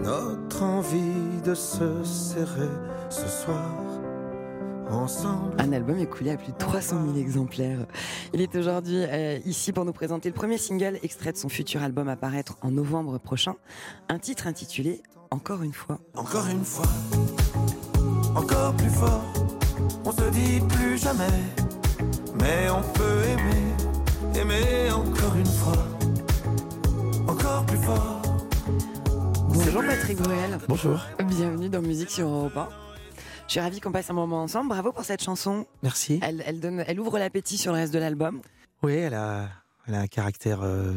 notre 0.00 0.62
envie 0.62 1.42
de 1.44 1.54
se 1.54 2.02
serrer 2.04 2.70
ce 3.10 3.26
soir, 3.28 3.87
ensemble. 4.90 5.54
Un 5.58 5.72
album 5.72 5.98
écoulé 5.98 6.30
à 6.30 6.36
plus 6.36 6.52
de 6.52 6.58
300 6.58 7.04
000 7.06 7.16
exemplaires. 7.18 7.86
Il 8.32 8.40
est 8.40 8.54
aujourd'hui 8.56 9.04
euh, 9.04 9.38
ici 9.44 9.72
pour 9.72 9.84
nous 9.84 9.92
présenter 9.92 10.28
le 10.28 10.34
premier 10.34 10.58
single 10.58 10.98
extrait 11.02 11.32
de 11.32 11.36
son 11.36 11.48
futur 11.48 11.82
album 11.82 12.08
à 12.08 12.16
paraître 12.16 12.56
en 12.62 12.70
novembre 12.70 13.18
prochain. 13.18 13.54
Un 14.08 14.18
titre 14.18 14.46
intitulé 14.46 15.02
Encore 15.30 15.62
une 15.62 15.72
fois. 15.72 15.98
Encore 16.16 16.46
une 16.48 16.64
fois, 16.64 16.86
encore 18.34 18.74
plus 18.74 18.90
fort, 18.90 19.24
on 20.04 20.12
se 20.12 20.30
dit 20.30 20.60
plus 20.68 20.98
jamais, 20.98 21.24
mais 22.40 22.70
on 22.70 22.82
peut 22.92 23.22
aimer, 23.24 24.40
aimer 24.40 24.90
encore 24.92 25.36
une 25.36 25.46
fois, 25.46 25.86
encore 27.26 27.64
plus 27.66 27.78
fort. 27.78 28.22
Bonjour 29.48 29.82
Patrick 29.82 30.18
Bruel. 30.18 30.58
Bonjour. 30.68 31.00
Bienvenue 31.26 31.68
dans 31.68 31.82
Musique 31.82 32.10
sur 32.10 32.28
Europe 32.28 32.56
1. 32.56 32.87
Je 33.48 33.52
suis 33.52 33.60
ravie 33.60 33.80
qu'on 33.80 33.92
passe 33.92 34.10
un 34.10 34.14
moment 34.14 34.42
ensemble. 34.42 34.68
Bravo 34.68 34.92
pour 34.92 35.04
cette 35.04 35.22
chanson. 35.22 35.66
Merci. 35.82 36.20
Elle, 36.22 36.42
elle 36.46 36.60
donne, 36.60 36.84
elle 36.86 37.00
ouvre 37.00 37.18
l'appétit 37.18 37.56
sur 37.56 37.72
le 37.72 37.78
reste 37.78 37.94
de 37.94 37.98
l'album. 37.98 38.42
Oui, 38.82 38.92
elle 38.92 39.14
a, 39.14 39.48
elle 39.86 39.94
a 39.94 40.00
un 40.00 40.06
caractère 40.06 40.60
euh, 40.62 40.92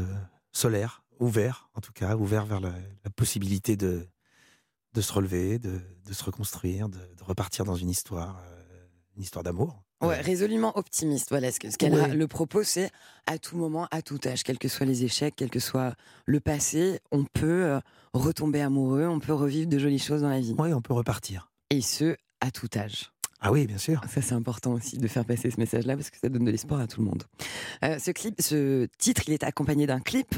solaire, 0.51 1.03
ouvert 1.19 1.69
en 1.75 1.81
tout 1.81 1.93
cas, 1.93 2.15
ouvert 2.17 2.45
vers 2.45 2.59
la, 2.59 2.71
la 3.05 3.09
possibilité 3.15 3.77
de, 3.77 4.05
de 4.93 5.01
se 5.01 5.13
relever, 5.13 5.59
de, 5.59 5.79
de 6.05 6.13
se 6.13 6.23
reconstruire, 6.25 6.89
de, 6.89 6.97
de 6.97 7.23
repartir 7.23 7.63
dans 7.63 7.75
une 7.75 7.89
histoire, 7.89 8.37
euh, 8.45 8.85
une 9.15 9.23
histoire 9.23 9.43
d'amour. 9.43 9.81
Ouais, 10.01 10.17
Euh, 10.19 10.21
résolument 10.21 10.77
optimiste. 10.77 11.29
Voilà, 11.29 11.51
ce 11.53 11.59
que- 11.59 11.69
ce 11.71 11.77
qu'elle 11.77 11.93
Ouais. 11.93 12.13
le 12.13 12.27
propos, 12.27 12.63
c'est 12.63 12.89
à 13.27 13.37
tout 13.37 13.55
moment, 13.55 13.87
à 13.91 14.01
tout 14.01 14.19
âge, 14.25 14.43
quels 14.43 14.57
que 14.59 14.67
soient 14.67 14.85
les 14.85 15.05
échecs, 15.05 15.35
quel 15.37 15.49
que 15.49 15.59
soit 15.61 15.95
le 16.25 16.41
passé, 16.41 16.99
on 17.11 17.23
peut 17.23 17.79
retomber 18.13 18.59
amoureux, 18.61 19.07
on 19.07 19.19
peut 19.21 19.33
revivre 19.33 19.69
de 19.69 19.79
jolies 19.79 19.99
choses 19.99 20.21
dans 20.23 20.29
la 20.29 20.41
vie. 20.41 20.53
oui, 20.57 20.73
on 20.73 20.81
peut 20.81 20.93
repartir. 20.93 21.49
Et 21.69 21.79
ce, 21.81 22.17
à 22.41 22.51
tout 22.51 22.67
âge. 22.75 23.11
Ah 23.43 23.51
oui, 23.51 23.65
bien 23.65 23.79
sûr. 23.79 24.01
Ça, 24.07 24.21
c'est 24.21 24.35
important 24.35 24.73
aussi 24.73 24.99
de 24.99 25.07
faire 25.07 25.25
passer 25.25 25.49
ce 25.49 25.59
message-là 25.59 25.95
parce 25.95 26.11
que 26.11 26.17
ça 26.19 26.29
donne 26.29 26.43
de 26.45 26.51
l'espoir 26.51 26.79
à 26.79 26.85
tout 26.85 26.99
le 27.01 27.07
monde. 27.07 27.23
Euh, 27.83 27.97
ce 27.97 28.11
clip, 28.11 28.35
ce 28.39 28.87
titre, 28.99 29.23
il 29.25 29.33
est 29.33 29.43
accompagné 29.43 29.87
d'un 29.87 29.99
clip 29.99 30.35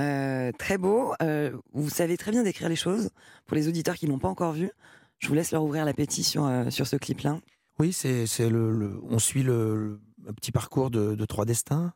euh, 0.00 0.50
très 0.58 0.76
beau. 0.76 1.12
Euh, 1.22 1.52
vous 1.72 1.88
savez 1.88 2.16
très 2.16 2.32
bien 2.32 2.42
décrire 2.42 2.68
les 2.68 2.74
choses. 2.74 3.10
Pour 3.46 3.54
les 3.54 3.68
auditeurs 3.68 3.94
qui 3.94 4.08
l'ont 4.08 4.18
pas 4.18 4.26
encore 4.28 4.54
vu, 4.54 4.70
je 5.20 5.28
vous 5.28 5.34
laisse 5.34 5.52
leur 5.52 5.62
ouvrir 5.62 5.84
l'appétit 5.84 6.24
sur, 6.24 6.50
sur 6.70 6.88
ce 6.88 6.96
clip-là. 6.96 7.38
Oui, 7.78 7.92
c'est 7.92 8.26
le, 8.40 8.72
le- 8.72 9.00
on 9.08 9.20
suit 9.20 9.44
le, 9.44 10.00
petit 10.34 10.50
parcours 10.50 10.90
de, 10.90 11.14
de 11.14 11.24
trois 11.24 11.44
destins, 11.44 11.92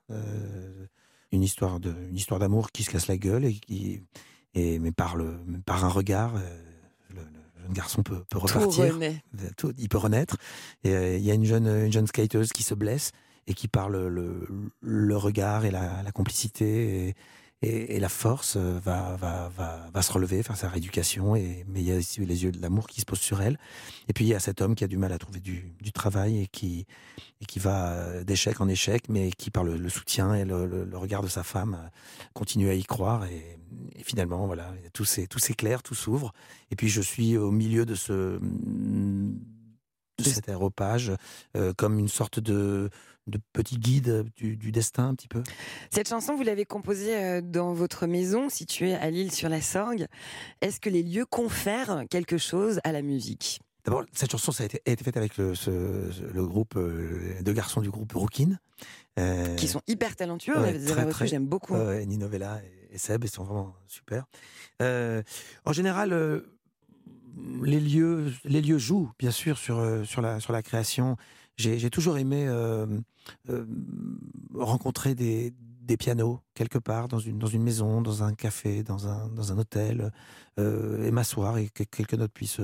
une 1.32 1.42
histoire 1.42 1.80
de 1.80 1.92
une 2.08 2.16
histoire 2.16 2.38
d'amour 2.38 2.70
qui 2.70 2.84
se 2.84 2.90
casse 2.90 3.08
la 3.08 3.16
gueule 3.18 3.44
et 3.44 3.54
qui 3.54 4.00
et 4.54 4.78
mais 4.78 4.92
par 4.92 5.16
le 5.16 5.38
par 5.66 5.84
un 5.84 5.88
regard, 5.88 6.34
jeune 7.66 7.74
garçon 7.74 8.02
peut, 8.02 8.22
repartir, 8.38 8.94
tout- 9.56 9.72
il 9.78 9.88
peut 9.88 9.98
renaître. 9.98 10.36
Et 10.84 10.90
euh, 10.94 11.16
il 11.16 11.24
y 11.24 11.30
a 11.30 11.34
une 11.34 11.44
jeune 11.44 11.66
une 11.66 11.92
jeune 11.92 12.06
skateuse 12.06 12.52
qui 12.52 12.62
se 12.62 12.74
blesse 12.74 13.12
et 13.46 13.54
qui 13.54 13.68
par 13.68 13.88
le, 13.88 14.08
le, 14.08 14.46
le 14.80 15.16
regard 15.16 15.64
et 15.64 15.70
la, 15.70 16.02
la 16.02 16.12
complicité 16.12 17.08
et, 17.08 17.14
et, 17.62 17.96
et 17.96 18.00
la 18.00 18.08
force 18.08 18.56
euh, 18.56 18.78
va, 18.84 19.16
va, 19.16 19.48
va, 19.56 19.88
va 19.92 20.02
se 20.02 20.12
relever, 20.12 20.42
faire 20.42 20.56
sa 20.56 20.68
rééducation. 20.68 21.36
Et, 21.36 21.64
mais 21.68 21.80
il 21.80 21.86
y 21.88 21.92
a 21.92 21.96
aussi 21.96 22.24
les 22.24 22.44
yeux 22.44 22.52
de 22.52 22.60
l'amour 22.60 22.86
qui 22.86 23.00
se 23.00 23.06
posent 23.06 23.20
sur 23.20 23.40
elle. 23.42 23.58
Et 24.08 24.12
puis 24.12 24.24
il 24.24 24.28
y 24.28 24.34
a 24.34 24.40
cet 24.40 24.60
homme 24.60 24.74
qui 24.74 24.84
a 24.84 24.88
du 24.88 24.98
mal 24.98 25.12
à 25.12 25.18
trouver 25.18 25.40
du, 25.40 25.74
du 25.80 25.92
travail 25.92 26.42
et 26.42 26.46
qui, 26.46 26.86
et 27.40 27.46
qui 27.46 27.58
va 27.58 27.92
euh, 27.92 28.24
d'échec 28.24 28.60
en 28.60 28.68
échec, 28.68 29.08
mais 29.08 29.30
qui 29.30 29.50
par 29.50 29.64
le, 29.64 29.76
le 29.76 29.88
soutien 29.88 30.34
et 30.34 30.44
le, 30.44 30.66
le- 30.66 30.84
le 30.84 30.98
regard 30.98 31.22
de 31.22 31.28
sa 31.28 31.42
femme 31.42 31.78
euh, 31.82 31.88
continue 32.34 32.68
à 32.68 32.74
y 32.74 32.84
croire. 32.84 33.24
Et, 33.26 33.58
et 33.96 34.04
finalement, 34.04 34.46
voilà, 34.46 34.72
tout 34.92 35.04
s'é- 35.04 35.26
tout 35.26 35.38
s'éclaire, 35.38 35.82
tout 35.82 35.94
s'ouvre. 35.94 36.32
Et 36.70 36.76
puis 36.76 36.88
je 36.88 37.00
suis 37.00 37.36
au 37.36 37.50
milieu 37.50 37.86
de 37.86 37.94
ce 37.94 38.38
de 40.18 40.24
cet 40.24 40.48
aéropage 40.48 41.12
euh, 41.56 41.72
comme 41.76 41.98
une 41.98 42.08
sorte 42.08 42.40
de, 42.40 42.88
de 43.26 43.38
petit 43.52 43.78
guide 43.78 44.26
du, 44.36 44.56
du 44.56 44.72
destin 44.72 45.08
un 45.08 45.14
petit 45.14 45.28
peu? 45.28 45.42
Cette 45.90 46.08
chanson, 46.08 46.36
vous 46.36 46.42
l'avez 46.42 46.64
composée 46.64 47.16
euh, 47.16 47.40
dans 47.40 47.72
votre 47.72 48.06
maison 48.06 48.48
située 48.48 48.94
à 48.94 49.10
Lille 49.10 49.32
sur 49.32 49.48
la 49.48 49.60
Sorgue. 49.60 50.06
Est-ce 50.60 50.80
que 50.80 50.88
les 50.90 51.02
lieux 51.02 51.26
confèrent 51.26 52.04
quelque 52.08 52.38
chose 52.38 52.80
à 52.84 52.92
la 52.92 53.02
musique? 53.02 53.60
D'abord, 53.84 54.04
cette 54.12 54.30
chanson, 54.32 54.50
ça 54.52 54.64
a 54.64 54.66
été, 54.66 54.80
a 54.86 54.90
été 54.90 55.04
faite 55.04 55.16
avec 55.16 55.36
le, 55.36 55.54
ce- 55.54 56.10
ce- 56.12 56.22
le 56.32 56.46
groupe, 56.46 56.76
euh, 56.76 57.34
les 57.36 57.42
deux 57.42 57.52
garçons 57.52 57.80
du 57.80 57.90
groupe 57.90 58.12
Rookin. 58.12 58.58
euh, 59.18 59.54
Qui 59.54 59.68
sont 59.68 59.80
hyper 59.86 60.16
talentueux. 60.16 60.58
ouais, 60.60 60.78
très, 60.84 61.06
très- 61.08 61.26
j'aime 61.28 61.46
beaucoup. 61.46 61.74
euh, 61.74 62.04
Nino 62.04 62.26
Vella 62.28 62.60
et, 62.92 62.98
Seb, 62.98 63.24
ils 63.24 63.30
sont 63.30 63.44
vraiment 63.44 63.74
super. 63.88 64.24
Euh, 64.82 65.22
en 65.64 65.72
général, 65.72 66.12
euh, 66.12 66.40
les 67.62 67.78
lieux, 67.80 68.32
les 68.44 68.60
lieux 68.62 68.78
jouent, 68.78 69.10
bien 69.18 69.30
sûr, 69.30 69.56
sur, 69.58 69.78
euh, 69.78 70.04
sur, 70.04 70.20
la, 70.22 70.40
sur 70.40 70.52
la 70.52 70.62
création. 70.62 71.16
J'ai 71.56 71.88
toujours 71.90 72.18
aimé 72.18 72.46
euh, 72.46 72.86
euh, 72.86 73.00
rencontrer 74.54 75.14
des, 75.14 75.52
des 75.86 75.96
pianos 75.96 76.40
quelque 76.54 76.78
part, 76.78 77.08
dans 77.08 77.18
une, 77.18 77.38
dans 77.38 77.46
une 77.46 77.62
maison, 77.62 78.02
dans 78.02 78.22
un 78.22 78.34
café, 78.34 78.82
dans 78.82 79.08
un, 79.08 79.28
dans 79.28 79.52
un 79.52 79.58
hôtel, 79.58 80.10
euh, 80.58 81.06
et 81.06 81.10
m'asseoir 81.10 81.58
et 81.58 81.68
que 81.68 81.84
quelques 81.84 82.14
notes 82.14 82.32
puissent, 82.32 82.60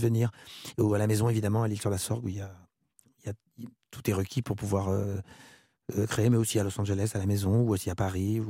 venir. 0.00 0.30
Ou 0.78 0.92
à 0.94 0.98
la 0.98 1.06
maison, 1.06 1.28
évidemment, 1.28 1.62
à 1.62 1.68
l'île 1.68 1.80
sur 1.80 1.90
la 1.90 1.98
Sorgue, 1.98 2.24
où 2.24 2.28
il 2.28 2.36
y 2.36 2.40
a, 2.40 2.52
tout 3.90 4.10
est 4.10 4.12
requis 4.12 4.42
pour 4.42 4.56
pouvoir 4.56 4.88
euh, 4.88 5.16
euh, 5.96 6.06
créer, 6.06 6.28
mais 6.28 6.36
aussi 6.36 6.58
à 6.58 6.64
Los 6.64 6.78
Angeles, 6.78 7.12
à 7.14 7.18
la 7.18 7.26
maison, 7.26 7.62
ou 7.62 7.70
aussi 7.70 7.88
à 7.90 7.94
Paris, 7.94 8.40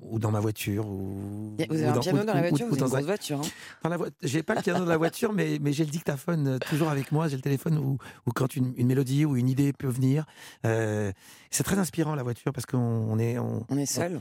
ou 0.00 0.18
dans 0.18 0.30
ma 0.30 0.40
voiture. 0.40 0.86
Ou, 0.86 1.56
Vous 1.56 1.62
avez 1.82 1.86
ou 1.86 1.88
un 1.90 1.98
piano 2.00 2.24
dans 2.24 2.34
la 2.34 2.48
voiture, 2.48 2.66
ou 2.66 2.68
vous 2.70 2.74
avez 2.74 2.80
une 2.80 2.80
dans 2.80 2.86
un- 2.86 2.98
grosse 2.98 3.04
voiture. 3.06 3.40
hein. 3.40 3.48
dans 3.82 3.88
la 3.90 3.98
J'ai 4.22 4.42
pas 4.42 4.54
le 4.54 4.62
piano 4.62 4.80
dans 4.80 4.90
la 4.90 4.96
voiture, 4.96 5.32
mais, 5.32 5.58
mais 5.60 5.72
j'ai 5.72 5.84
le 5.84 5.90
dictaphone 5.90 6.46
euh, 6.46 6.58
toujours 6.58 6.88
avec 6.90 7.12
moi. 7.12 7.28
J'ai 7.28 7.36
le 7.36 7.42
téléphone 7.42 7.78
où, 7.78 7.98
où 8.26 8.30
quand 8.32 8.54
une, 8.56 8.72
une 8.76 8.86
mélodie 8.86 9.24
ou 9.24 9.36
une 9.36 9.48
idée 9.48 9.72
peut 9.72 9.88
venir. 9.88 10.26
Euh, 10.64 11.12
c'est 11.50 11.64
très 11.64 11.78
inspirant 11.78 12.14
la 12.14 12.22
voiture 12.22 12.52
parce 12.52 12.66
qu'on 12.66 12.78
on 12.78 13.18
est, 13.18 13.38
on, 13.38 13.64
On 13.68 13.78
est 13.78 13.86
seul. 13.86 14.20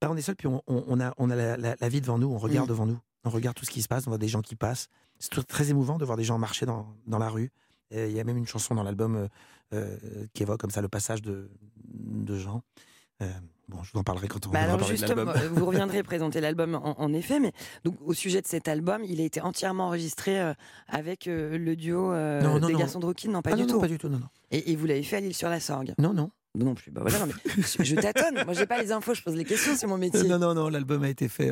bah, 0.00 0.08
on 0.10 0.16
est 0.16 0.22
seul, 0.22 0.36
puis 0.36 0.46
on, 0.48 0.62
on- 0.66 0.84
on 0.86 1.00
a, 1.00 1.12
on 1.18 1.30
a 1.30 1.36
la, 1.36 1.56
la- 1.56 1.76
la 1.80 1.88
vie 1.88 2.00
devant 2.00 2.18
nous, 2.18 2.28
on 2.28 2.38
regarde 2.38 2.66
Mm. 2.66 2.70
devant 2.70 2.86
nous, 2.86 2.98
on 3.24 3.30
regarde 3.30 3.56
tout 3.56 3.64
ce 3.64 3.70
qui 3.70 3.82
se 3.82 3.88
passe, 3.88 4.06
on 4.06 4.10
voit 4.10 4.18
des 4.18 4.28
gens 4.28 4.42
qui 4.42 4.56
passent. 4.56 4.88
C'est 5.18 5.30
très 5.46 5.70
émouvant 5.70 5.96
de 5.98 6.04
voir 6.04 6.16
des 6.18 6.24
gens 6.24 6.38
marcher 6.38 6.66
dans, 6.66 6.86
dans 7.06 7.18
la 7.18 7.28
rue. 7.30 7.50
Il 7.92 8.10
y 8.10 8.18
a 8.20 8.24
même 8.24 8.36
une 8.36 8.46
chanson 8.46 8.74
dans 8.74 8.82
l'album 8.82 9.14
euh, 9.16 9.28
euh, 9.72 9.96
qui 10.34 10.42
évoque 10.42 10.60
comme 10.60 10.70
ça 10.70 10.82
le 10.82 10.88
passage 10.88 11.22
de, 11.22 11.48
de 11.94 12.36
gens. 12.38 12.62
Bon, 13.68 13.82
je 13.82 13.92
vous 13.92 13.98
en 13.98 14.02
parlerai 14.02 14.28
quand 14.28 14.46
on 14.46 14.50
Bah 14.50 14.60
alors 14.60 14.78
parler 14.78 14.92
de 14.94 14.98
justement, 14.98 15.24
l'album. 15.32 15.52
vous 15.54 15.64
reviendrez 15.66 16.02
présenter 16.04 16.40
l'album 16.40 16.74
en, 16.74 17.00
en 17.00 17.12
effet, 17.14 17.40
mais 17.40 17.52
donc 17.84 17.96
au 18.04 18.12
sujet 18.12 18.42
de 18.42 18.46
cet 18.46 18.68
album, 18.68 19.02
il 19.04 19.20
a 19.20 19.24
été 19.24 19.40
entièrement 19.40 19.86
enregistré 19.86 20.38
euh, 20.40 20.52
avec 20.88 21.26
euh, 21.26 21.56
le 21.56 21.74
duo 21.76 22.12
euh, 22.12 22.42
Non, 22.42 22.58
non, 22.60 22.66
des 22.66 22.72
non. 22.74 22.78
garçons 22.80 22.98
de 23.00 23.06
Rookin, 23.06 23.30
non 23.30 23.40
pas 23.42 23.50
Ah 23.54 23.56
du 23.56 23.66
tout. 23.66 23.80
pas 23.80 23.88
du 23.88 23.96
tout, 23.98 24.08
non, 24.08 24.18
non. 24.18 24.26
Et, 24.50 24.72
et 24.72 24.76
vous 24.76 24.86
l'avez 24.86 25.02
fait 25.02 25.16
à 25.16 25.20
l'île 25.20 25.34
sur 25.34 25.48
la 25.48 25.60
Sorgue. 25.60 25.94
Non, 25.98 26.12
non. 26.12 26.30
Non 26.56 26.74
plus. 26.74 26.90
Bah 26.92 27.00
voilà, 27.02 27.18
non, 27.20 27.26
mais 27.26 27.52
je, 27.62 27.82
je 27.82 27.94
tâtonne. 27.96 28.44
Moi, 28.44 28.52
j'ai 28.54 28.66
pas 28.66 28.80
les 28.80 28.92
infos, 28.92 29.12
je 29.14 29.22
pose 29.22 29.34
les 29.34 29.44
questions, 29.44 29.72
c'est 29.76 29.86
mon 29.88 29.98
métier. 29.98 30.28
Non, 30.28 30.38
non, 30.38 30.54
non, 30.54 30.68
l'album 30.68 31.02
a 31.02 31.08
été 31.08 31.26
fait 31.28 31.50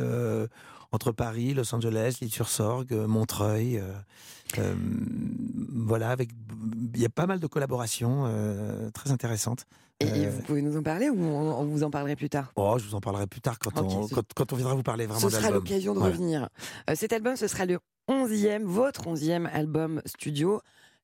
entre 0.93 1.11
Paris, 1.13 1.55
Los 1.55 1.75
Angeles, 1.75 2.19
l'île-sur-Sorgue, 2.21 2.93
euh, 2.93 3.07
Montreuil. 3.07 3.79
euh, 3.79 3.93
euh, 4.59 4.75
voilà, 5.75 6.11
avec 6.11 6.31
il 6.95 7.01
y 7.01 7.07
a 7.07 7.09
pas 7.09 7.27
mal 7.27 7.41
de 7.41 7.47
collaborations 7.47 8.25
euh, 8.27 8.91
très 8.91 9.11
intéressantes. 9.11 9.65
Et, 10.01 10.07
et 10.07 10.29
vous 10.29 10.43
pouvez 10.43 10.63
nous 10.63 10.77
en 10.77 10.83
parler 10.83 11.09
ou 11.09 11.19
on, 11.23 11.61
on 11.61 11.65
vous 11.65 11.83
en 11.85 11.91
parlerait 11.91 12.17
plus 12.17 12.29
tard? 12.29 12.53
Oh, 12.57 12.77
je 12.79 12.85
vous 12.85 12.95
en 12.95 13.01
parlerai 13.01 13.27
plus 13.27 13.41
tard 13.41 13.59
quand, 13.59 13.81
on, 13.81 14.07
ce- 14.09 14.15
quand, 14.15 14.25
quand 14.35 14.53
on 14.53 14.57
viendra 14.57 14.75
vous 14.75 14.83
parler 14.83 15.07
vraiment 15.07 15.21
Ce 15.21 15.27
de 15.27 15.31
sera 15.31 15.43
l'album. 15.45 15.61
l'occasion 15.65 15.95
de 15.95 16.01
revenir. 16.01 16.49
Cet 16.95 17.13
album, 17.13 17.37
ce 17.37 17.47
sera 17.47 17.65
le 17.67 17.79
11e, 18.09 18.65
votre 18.65 19.07
11e 19.09 19.47
album 19.53 20.03
studio. 20.05 20.61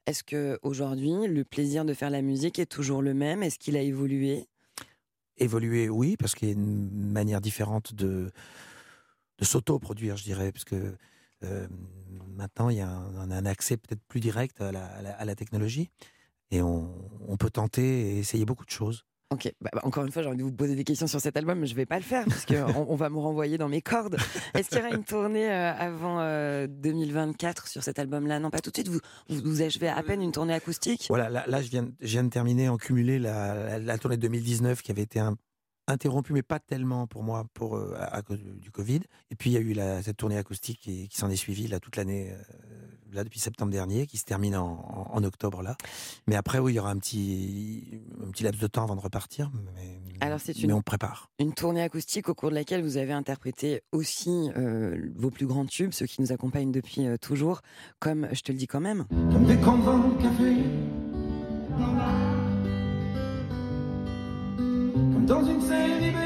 Est-ce 0.07 0.24
que 0.24 0.59
aujourd'hui, 0.62 1.12
le 1.29 1.44
plaisir 1.44 1.85
de 1.85 1.94
faire 1.94 2.11
la 2.11 2.22
musique 2.22 2.59
est 2.59 2.66
toujours 2.66 3.01
le 3.03 3.14
même? 3.14 3.42
Est-ce 3.42 3.59
qu'il 3.59 3.77
a 3.77 3.83
évolué? 3.83 4.46
Évoluer, 5.37 5.88
oui, 5.88 6.16
parce 6.18 6.35
qu'il 6.35 6.48
y 6.48 6.51
a 6.51 6.55
une 6.55 6.90
manière 7.12 7.40
différente 7.40 7.94
de, 7.94 8.33
de 9.38 9.44
s'auto-produire, 9.44 10.16
je 10.16 10.24
dirais, 10.24 10.53
parce 10.53 10.64
que 10.64 10.94
euh, 11.44 11.66
maintenant, 12.37 12.68
il 12.70 12.79
y 12.79 12.81
a 12.81 12.88
un, 12.90 13.46
accès 13.46 13.77
peut-être 13.77 14.03
plus 14.09 14.20
direct 14.20 14.61
à 14.61 14.72
la, 14.72 14.85
à 14.87 15.03
la- 15.03 15.14
à 15.14 15.24
la 15.24 15.35
technologie. 15.35 15.90
Et 16.51 16.62
on, 16.62 16.90
on 17.29 17.37
peut 17.37 17.51
tenter 17.51 17.83
et 18.14 18.18
essayer 18.18 18.44
beaucoup 18.44 18.64
de 18.64 18.70
choses. 18.70 19.05
Ok, 19.31 19.53
bah, 19.61 19.68
bah, 19.74 19.83
encore 19.85 20.07
une 20.07 20.11
fois, 20.11 20.22
j'ai 20.22 20.29
envie 20.29 20.38
de 20.38 20.42
vous 20.42 20.53
poser 20.53 20.74
des 20.74 20.85
questions 20.85 21.07
sur 21.07 21.20
cet 21.20 21.37
album, 21.37 21.59
mais 21.59 21.66
je 21.66 21.74
vais 21.74 21.85
pas 21.85 21.98
le 21.98 22.03
faire 22.03 22.24
parce 22.24 22.46
qu'on 22.46 22.55
on 22.88 22.96
va 22.96 23.11
me 23.11 23.18
renvoyer 23.18 23.59
dans 23.59 23.68
mes 23.68 23.83
cordes. 23.83 24.16
Est-ce 24.55 24.70
qu'il 24.70 24.79
y 24.79 24.81
aura 24.81 24.90
une 24.94 25.05
tournée 25.05 25.46
euh, 25.53 25.74
avant 25.74 26.20
euh, 26.20 26.66
2024 26.66 27.68
sur 27.68 27.83
cet 27.83 27.98
album-là? 27.98 28.40
Non, 28.40 28.51
pas 28.51 28.61
tout 28.61 28.70
de 28.70 28.77
suite. 28.77 28.88
Vous, 28.88 29.01
vous, 29.29 29.42
vous 29.44 29.61
achevez 29.62 29.88
à 29.88 30.03
peine 30.03 30.22
une 30.22 30.33
tournée 30.33 30.55
acoustique? 30.55 31.05
Voilà, 31.11 31.29
là, 31.29 31.44
là, 31.46 31.61
je, 31.61 31.68
viens, 31.68 31.87
je 32.01 32.07
viens 32.07 32.24
de 32.24 32.31
terminer 32.31 32.70
en 32.70 32.79
cumulé 32.79 33.18
la, 33.18 33.55
la, 33.55 33.79
la 33.79 33.98
tournée 33.98 34.16
de 34.16 34.22
2019 34.22 34.81
qui 34.81 34.90
avait 34.90 35.03
été 35.03 35.20
un 35.20 35.37
interrompu, 35.88 36.33
mais 36.33 36.42
pas 36.42 36.59
tellement 36.61 37.07
pour 37.07 37.22
moi, 37.22 37.44
pour, 37.55 37.77
euh, 37.77 37.94
à, 37.98 38.22
cause 38.22 38.38
du 38.38 38.70
Covid. 38.70 39.01
Et 39.31 39.35
puis 39.37 39.51
il 39.51 39.53
y 39.55 39.57
a 39.57 39.61
eu 39.61 39.72
la- 39.72 40.03
cette 40.03 40.16
tournée 40.16 40.37
acoustique 40.38 40.79
qui, 40.81 41.09
qui 41.09 41.16
s'en 41.18 41.31
est 41.31 41.37
suivie 41.37 41.66
là, 41.68 41.81
toute 41.81 41.96
l'année, 41.96 42.31
euh, 42.33 42.37
là, 43.12 43.24
depuis 43.24 43.40
septembre 43.40 43.72
dernier, 43.72 44.07
qui 44.07 44.18
se 44.18 44.24
termine 44.24 44.55
en, 44.57 44.66
en- 44.66 45.16
en 45.16 45.24
octobre 45.24 45.62
là. 45.62 45.77
Mais 46.27 46.37
après, 46.37 46.59
oui, 46.59 46.72
il 46.72 46.77
y 46.77 46.79
aura 46.79 46.90
un 46.90 46.98
petit, 46.98 48.01
un 48.27 48.31
petit 48.31 48.44
laps 48.44 48.61
de 48.61 48.66
temps 48.66 48.85
avant 48.85 48.96
de 48.96 49.01
repartir. 49.01 49.51
Mais, 49.74 49.98
Alors, 50.20 50.38
c'est 50.40 50.55
mais 50.59 50.64
une- 50.64 50.72
on 50.74 50.83
prépare. 50.83 51.31
Une 51.38 51.55
tournée 51.55 51.83
acoustique 51.83 52.29
au 52.29 52.35
cours 52.35 52.51
de 52.51 52.55
laquelle 52.55 52.83
vous 52.83 52.96
avez 52.96 53.12
interprété 53.12 53.83
aussi 53.92 54.51
euh, 54.57 55.11
vos 55.16 55.31
plus 55.31 55.46
grands 55.46 55.66
tubes, 55.66 55.92
ceux 55.92 56.07
qui 56.07 56.20
nous 56.20 56.33
accompagnent 56.33 56.72
depuis 56.72 57.07
euh, 57.07 57.16
toujours, 57.16 57.62
comme 57.98 58.29
Je 58.33 58.42
te 58.42 58.53
le 58.53 58.59
dis 58.59 58.66
quand 58.66 58.81
même. 58.81 59.07
Comme 59.09 59.44
des 59.46 59.57
café. 59.57 60.98
Dans 65.29 65.45
une 65.45 65.61
série 65.61 66.11
B. 66.11 66.17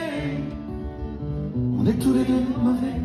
On 1.78 1.86
est 1.86 1.94
tous 1.98 2.12
les 2.14 2.24
deux 2.24 2.44
mauvais. 2.62 3.00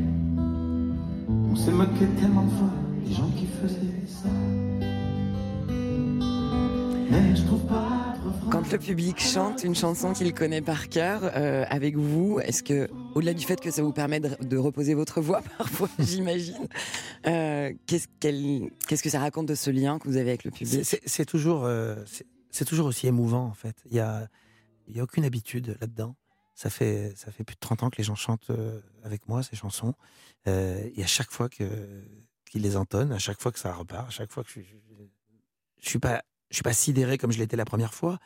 On 1.51 1.55
s'est 1.55 1.71
moqué 1.71 2.05
tellement 2.19 2.43
de 2.43 2.51
fois 2.51 2.69
des 3.05 3.13
gens 3.13 3.29
qui 3.35 3.47
faisaient 3.47 4.07
ça. 4.07 4.29
Mais 7.09 7.35
je 7.35 7.41
trouve 7.43 7.65
pas. 7.65 8.13
Quand 8.51 8.71
le 8.71 8.77
public 8.77 9.19
chante 9.19 9.63
une 9.63 9.75
chanson 9.75 10.13
qu'il 10.13 10.33
connaît 10.33 10.61
par 10.61 10.87
cœur 10.89 11.21
euh, 11.35 11.65
avec 11.69 11.97
vous, 11.97 12.39
est-ce 12.41 12.63
que, 12.63 12.87
au-delà 13.15 13.33
du 13.33 13.45
fait 13.45 13.59
que 13.59 13.71
ça 13.71 13.81
vous 13.81 13.91
permet 13.91 14.19
de, 14.19 14.29
de 14.41 14.57
reposer 14.57 14.93
votre 14.93 15.19
voix 15.21 15.41
parfois, 15.57 15.89
j'imagine, 15.99 16.67
euh, 17.27 17.73
qu'est-ce, 17.87 18.07
qu'elle- 18.19 18.69
qu'est-ce 18.87 19.03
que 19.03 19.09
ça 19.09 19.19
raconte 19.19 19.47
de 19.47 19.55
ce 19.55 19.69
lien 19.69 19.99
que 19.99 20.07
vous 20.07 20.15
avez 20.17 20.29
avec 20.29 20.43
le 20.45 20.51
public? 20.51 20.81
C'est 20.83 21.01
c'est 21.05 21.25
toujours, 21.25 21.63
euh, 21.65 21.95
c'est- 22.05 22.25
c'est 22.51 22.65
toujours 22.65 22.87
aussi 22.87 23.07
émouvant 23.07 23.45
en 23.45 23.53
fait. 23.53 23.75
Il 23.91 23.97
y 23.97 23.99
a, 23.99 24.27
il 24.87 24.95
y 24.95 24.99
a 24.99 25.03
aucune 25.03 25.25
habitude 25.25 25.77
là-dedans. 25.81 26.15
Ça 26.55 26.69
fait, 26.69 27.13
ça 27.15 27.31
fait 27.31 27.43
plus 27.43 27.55
de 27.55 27.59
30 27.59 27.83
ans 27.83 27.89
que 27.89 27.97
les 27.97 28.03
gens 28.03 28.15
chantent 28.15 28.49
euh, 28.49 28.81
avec 29.03 29.27
moi 29.27 29.43
ces 29.43 29.55
chansons. 29.55 29.93
Euh, 30.47 30.89
et 30.95 31.03
à 31.03 31.07
chaque 31.07 31.31
fois 31.31 31.49
que 31.49 32.03
qu'ils 32.45 32.61
les 32.61 32.77
entonnent, 32.77 33.11
à 33.11 33.19
chaque 33.19 33.41
fois 33.41 33.51
que 33.51 33.59
ça 33.59 33.73
repart, 33.73 34.07
à 34.07 34.09
chaque 34.09 34.31
fois 34.31 34.43
que 34.43 34.49
je, 34.49 34.61
je, 34.61 34.75
je 35.81 35.89
suis 35.89 35.99
pas, 35.99 36.23
je 36.49 36.55
suis 36.55 36.63
pas 36.63 36.73
sidéré 36.73 37.17
comme 37.17 37.31
je 37.31 37.39
l'étais 37.39 37.57
la 37.57 37.65
première 37.65 37.93
fois, 37.93 38.19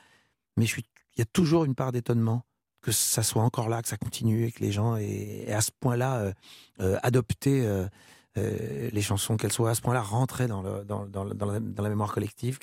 mais 0.58 0.66
je 0.66 0.72
suis, 0.72 0.86
il 1.16 1.20
y 1.20 1.22
a 1.22 1.26
toujours 1.26 1.66
une 1.66 1.76
part 1.76 1.92
d'étonnement 1.92 2.46
que 2.82 2.92
ça 2.92 3.24
soit 3.24 3.44
encore 3.44 3.70
là, 3.70 3.82
que 3.82 3.88
ça 3.88 3.98
continue 3.98 4.46
et 4.46 4.52
que 4.52 4.60
les 4.60 4.72
gens 4.72 4.96
aient, 4.98 5.52
à 5.52 5.62
ce 5.62 5.72
point-là 5.80 6.20
euh, 6.20 6.34
euh, 6.80 6.98
adopté 7.04 7.64
euh, 7.64 7.88
les 8.36 9.02
chansons, 9.02 9.38
qu'elles 9.38 9.52
soient 9.52 9.72
à 9.72 9.76
ce 9.76 9.82
point-là 9.82 10.02
rentrées 10.02 10.48
dans, 10.48 10.62
le, 10.62 10.84
dans, 10.84 11.06
dans, 11.06 11.26
dans 11.26 11.46
la, 11.46 11.60
dans 11.60 11.84
la 11.84 11.90
mémoire 11.90 12.12
collective, 12.12 12.58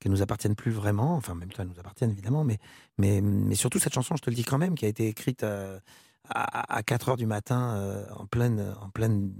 qu'elles 0.00 0.10
nous 0.12 0.22
appartiennent 0.22 0.56
plus 0.56 0.72
vraiment, 0.72 1.14
enfin 1.14 1.32
en 1.34 1.36
même 1.36 1.52
temps 1.52 1.62
elles 1.62 1.68
nous 1.68 1.78
appartiennent 1.78 2.10
évidemment, 2.10 2.42
mais, 2.42 2.58
mais, 2.98 3.20
mais 3.20 3.54
surtout 3.54 3.78
cette 3.78 3.92
chanson, 3.94 4.16
je 4.16 4.22
te 4.22 4.30
le 4.30 4.34
dis 4.36 4.44
quand 4.44 4.58
même, 4.58 4.74
qui 4.74 4.84
a 4.86 4.88
été 4.88 5.06
écrite 5.06 5.44
euh, 5.44 5.78
à, 6.28 6.74
à 6.76 6.82
4 6.82 7.10
heures 7.10 7.16
du 7.16 7.26
matin 7.26 7.76
euh, 7.76 8.06
en 8.16 8.26
pleine, 8.26 8.74
en 8.80 8.88
pleine 8.90 9.32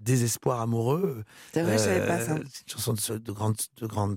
désespoir 0.00 0.60
amoureux. 0.60 1.24
C'est 1.52 1.62
vrai, 1.62 1.78
je 1.78 1.84
savais 1.84 2.06
pas 2.06 2.20
Euh, 2.20 2.26
ça. 2.26 2.36
C'est 2.50 2.62
une 2.62 2.80
chanson 2.80 2.94
de, 3.18 3.32
grande, 3.32 3.56
de 3.76 3.86
grande, 3.86 4.16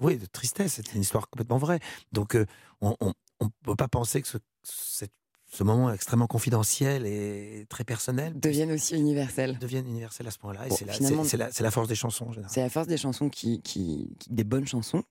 oui, 0.00 0.16
de 0.18 0.26
tristesse. 0.26 0.74
C'est 0.74 0.94
une 0.94 1.00
histoire 1.00 1.28
complètement 1.28 1.58
vraie. 1.58 1.80
Donc, 2.12 2.36
euh, 2.36 2.46
on, 2.80 2.94
on, 3.00 3.12
on 3.40 3.48
peut 3.64 3.74
pas 3.76 3.88
penser 3.88 4.22
que 4.22 4.28
ce, 4.28 4.38
cette- 4.62 5.12
ce 5.56 5.64
moment 5.64 5.90
extrêmement 5.92 6.26
confidentiel 6.26 7.06
et 7.06 7.64
très 7.68 7.84
personnel 7.84 8.38
Deviennent 8.38 8.72
aussi 8.72 8.94
universels. 8.96 9.58
devienne 9.58 9.86
universel 9.88 10.26
à 10.26 10.30
ce 10.30 10.38
point-là. 10.38 10.66
Et 10.66 10.68
Bon, 10.68 10.76
c'est 11.24 11.36
la, 11.62 11.70
force 11.70 11.88
des 11.88 11.94
chansons. 11.94 12.28
C'est 12.48 12.60
la 12.60 12.68
force 12.68 12.86
des 12.86 12.96
chansons 12.98 13.28
qui, 13.30 13.62
qui, 13.62 14.14
qui- 14.18 14.28
des 14.30 14.44
bonnes 14.44 14.66
chansons. 14.66 15.02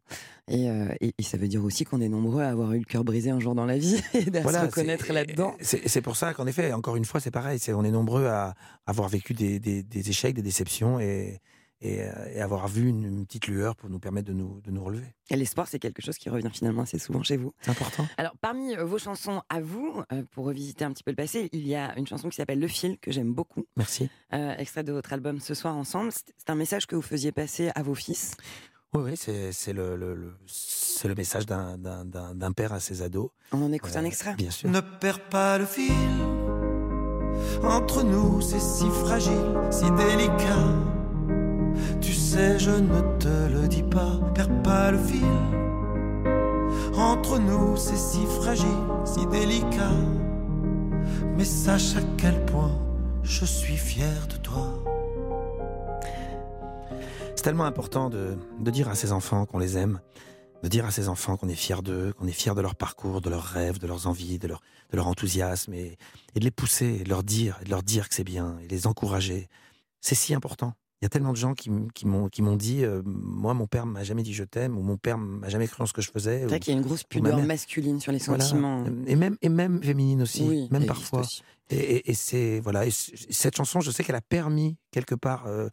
Et, 0.47 0.69
euh, 0.69 0.93
et, 1.01 1.13
et 1.17 1.23
ça 1.23 1.37
veut 1.37 1.47
dire 1.47 1.63
aussi 1.63 1.83
qu'on 1.83 1.99
est 2.01 2.09
nombreux 2.09 2.43
à 2.43 2.49
avoir 2.49 2.73
eu 2.73 2.79
le 2.79 2.85
cœur 2.85 3.03
brisé 3.03 3.31
un 3.31 3.39
jour 3.39 3.55
dans 3.55 3.65
la 3.65 3.77
vie 3.79 3.99
et 4.13 4.37
à 4.37 4.41
Voilà, 4.41 4.61
se 4.61 4.65
reconnaître 4.67 5.11
là-dedans. 5.11 5.55
C'est 5.61 5.87
c'est 5.87 6.01
pour 6.01 6.15
ça 6.15 6.33
qu'en 6.35 6.45
effet, 6.45 6.71
encore 6.73 6.95
une 6.95 7.05
fois, 7.05 7.19
c'est 7.19 7.31
pareil. 7.31 7.57
C'est 7.57 7.73
on 7.73 7.83
est 7.83 7.91
nombreux 7.91 8.27
à 8.27 8.53
avoir 8.85 9.09
vécu 9.09 9.33
des, 9.33 9.59
des- 9.59 9.81
des 9.81 10.09
échecs, 10.09 10.35
des 10.35 10.43
déceptions 10.43 10.99
et, 10.99 11.41
et, 11.81 12.01
euh, 12.03 12.11
et 12.33 12.41
avoir 12.41 12.67
vu 12.67 12.87
une, 12.87 13.03
une 13.03 13.25
petite 13.25 13.47
lueur 13.47 13.75
pour 13.75 13.89
nous 13.89 13.99
permettre 13.99 14.27
de 14.27 14.33
nous, 14.33 14.61
de 14.61 14.71
nous 14.71 14.83
relever. 14.83 15.13
Et 15.29 15.35
l'espoir, 15.35 15.67
c'est 15.67 15.79
quelque 15.79 16.01
chose 16.01 16.17
qui 16.17 16.29
revient 16.29 16.49
finalement 16.51 16.83
assez 16.83 16.97
souvent 16.99 17.21
chez 17.23 17.37
vous. 17.37 17.53
C'est 17.61 17.71
important. 17.71 18.07
Alors, 18.17 18.33
parmi 18.41 18.75
euh, 18.75 18.83
vos 18.85 18.97
chansons 18.97 19.41
à 19.49 19.59
vous, 19.61 20.01
euh, 20.13 20.23
pour 20.31 20.45
revisiter 20.45 20.85
un 20.85 20.91
petit 20.91 21.03
peu 21.03 21.11
le 21.11 21.15
passé, 21.17 21.49
il 21.51 21.67
y 21.67 21.75
a 21.75 21.97
une 21.97 22.07
chanson 22.07 22.29
qui 22.29 22.35
s'appelle 22.37 22.59
Le 22.59 22.67
Fil, 22.67 22.97
que 22.99 23.11
j'aime 23.11 23.33
beaucoup, 23.33 23.65
Merci. 23.77 24.09
euh, 24.33 24.55
extrait 24.57 24.83
de 24.83 24.91
votre 24.93 25.11
album 25.13 25.39
Ce 25.39 25.53
soir 25.53 25.75
ensemble. 25.75 26.11
C'est 26.11 26.49
un 26.49 26.55
message 26.55 26.85
que 26.87 26.95
vous 26.95 27.01
faisiez 27.01 27.31
passer 27.31 27.71
à 27.75 27.83
vos 27.83 27.95
fils? 27.95 28.35
Oui, 28.93 29.11
oui, 29.11 29.17
c'est 29.51 29.73
le, 29.73 29.97
le- 29.97 30.15
le- 30.15 30.33
c'est 30.47 31.09
le 31.09 31.15
message 31.15 31.45
d'un- 31.45 31.77
d'un 31.77 32.05
d'un- 32.05 32.33
d'un 32.33 32.51
père 32.53 32.71
à 32.71 32.79
ses 32.79 33.01
ados. 33.01 33.29
On 33.51 33.61
en 33.61 33.73
écoute 33.73 33.93
un 33.97 34.05
extrait. 34.05 34.35
Bien 34.35 34.51
sûr. 34.51 34.69
Ne 34.69 34.79
perds 34.79 35.27
pas 35.27 35.57
le 35.57 35.65
fil. 35.65 35.91
Entre 37.63 38.03
nous, 38.03 38.39
c'est 38.41 38.59
si 38.61 38.85
fragile, 38.89 39.59
si 39.71 39.83
délicat. 39.91 40.94
Tu 42.01 42.13
sais, 42.13 42.59
je 42.59 42.71
ne 42.71 43.01
te 43.19 43.53
le 43.53 43.67
dis 43.67 43.83
pas. 43.83 44.19
Perds 44.33 44.61
pas 44.63 44.91
le 44.91 44.97
fil. 44.97 45.23
Entre 46.97 47.39
nous, 47.39 47.75
c'est 47.75 47.97
si 47.97 48.25
fragile, 48.25 48.67
si 49.03 49.25
délicat. 49.27 49.91
Mais 51.35 51.45
sache 51.45 51.95
à 51.97 52.01
quel 52.17 52.45
point 52.45 52.71
je 53.23 53.43
suis 53.43 53.77
fier 53.77 54.27
de 54.29 54.37
toi. 54.37 54.81
C'est 57.35 57.43
tellement 57.43 57.65
important 57.65 58.09
de, 58.09 58.37
dire 58.59 58.87
à 58.87 58.95
ses 58.95 59.11
enfants 59.11 59.45
qu'on 59.45 59.59
les 59.59 59.77
aime, 59.77 59.99
de 60.63 60.69
dire 60.69 60.85
à 60.85 60.91
ses 60.91 61.09
enfants 61.09 61.35
qu'on 61.35 61.49
est 61.49 61.55
fier 61.55 61.83
d'eux, 61.83 62.13
qu'on 62.13 62.27
est 62.27 62.31
fier 62.31 62.55
de 62.55 62.61
leur 62.61 62.75
parcours, 62.75 63.19
de 63.19 63.29
leurs 63.29 63.43
rêves, 63.43 63.77
de 63.77 63.87
leurs 63.87 64.07
envies, 64.07 64.39
de 64.39 64.47
leur, 64.47 65.07
enthousiasme, 65.07 65.73
et, 65.73 65.97
et 66.33 66.39
de 66.39 66.45
les 66.45 66.51
pousser, 66.51 66.99
de 67.03 67.09
leur 67.09 67.23
dire, 67.23 67.57
et 67.61 67.65
de 67.65 67.69
leur 67.69 67.83
dire 67.83 68.07
que 68.07 68.15
c'est 68.15 68.23
bien, 68.23 68.57
et 68.63 68.67
les 68.67 68.87
encourager. 68.87 69.49
C'est 69.99 70.15
si 70.15 70.33
important. 70.33 70.73
Il 71.01 71.05
y 71.05 71.07
a 71.07 71.09
tellement 71.09 71.31
de 71.33 71.37
gens 71.37 71.53
qui, 71.53 71.69
qui 71.93 72.05
m'ont 72.07 72.55
dit, 72.55 72.83
euh, 72.85 73.01
moi, 73.05 73.53
mon 73.53 73.67
père 73.67 73.85
m'a 73.85 74.03
jamais 74.03 74.23
dit 74.23 74.33
je 74.33 74.45
t'aime, 74.45 74.77
ou 74.77 74.81
mon 74.81 74.95
père 74.97 75.17
m'a 75.17 75.49
jamais 75.49 75.67
cru 75.67 75.83
en 75.83 75.85
ce 75.85 75.93
que 75.93 76.01
je 76.01 76.09
faisais. 76.09 76.39
C'est 76.41 76.45
vrai 76.47 76.59
qu'il 76.61 76.73
y 76.73 76.75
a 76.75 76.79
une 76.79 76.85
grosse 76.85 77.03
pudeur 77.03 77.35
mère. 77.35 77.45
masculine 77.45 77.99
sur 77.99 78.11
les 78.13 78.17
Voilà. 78.19 78.43
sentiments. 78.45 78.85
Et 79.05 79.15
même, 79.15 79.35
et 79.41 79.49
même 79.49 79.83
féminine 79.83 80.21
aussi, 80.21 80.43
Oui, 80.43 80.67
même 80.71 80.85
parfois. 80.85 81.19
aussi. 81.21 81.43
Et, 81.69 81.75
et- 81.75 82.11
et 82.11 82.13
c'est 82.13 82.59
voilà. 82.61 82.85
Et 82.85 82.91
cette 82.91 83.57
chanson, 83.57 83.81
je 83.81 83.91
sais 83.91 84.03
qu'elle 84.03 84.15
a 84.15 84.21
permis 84.21 84.77
quelque 84.91 85.15
part 85.15 85.47
euh, 85.47 85.67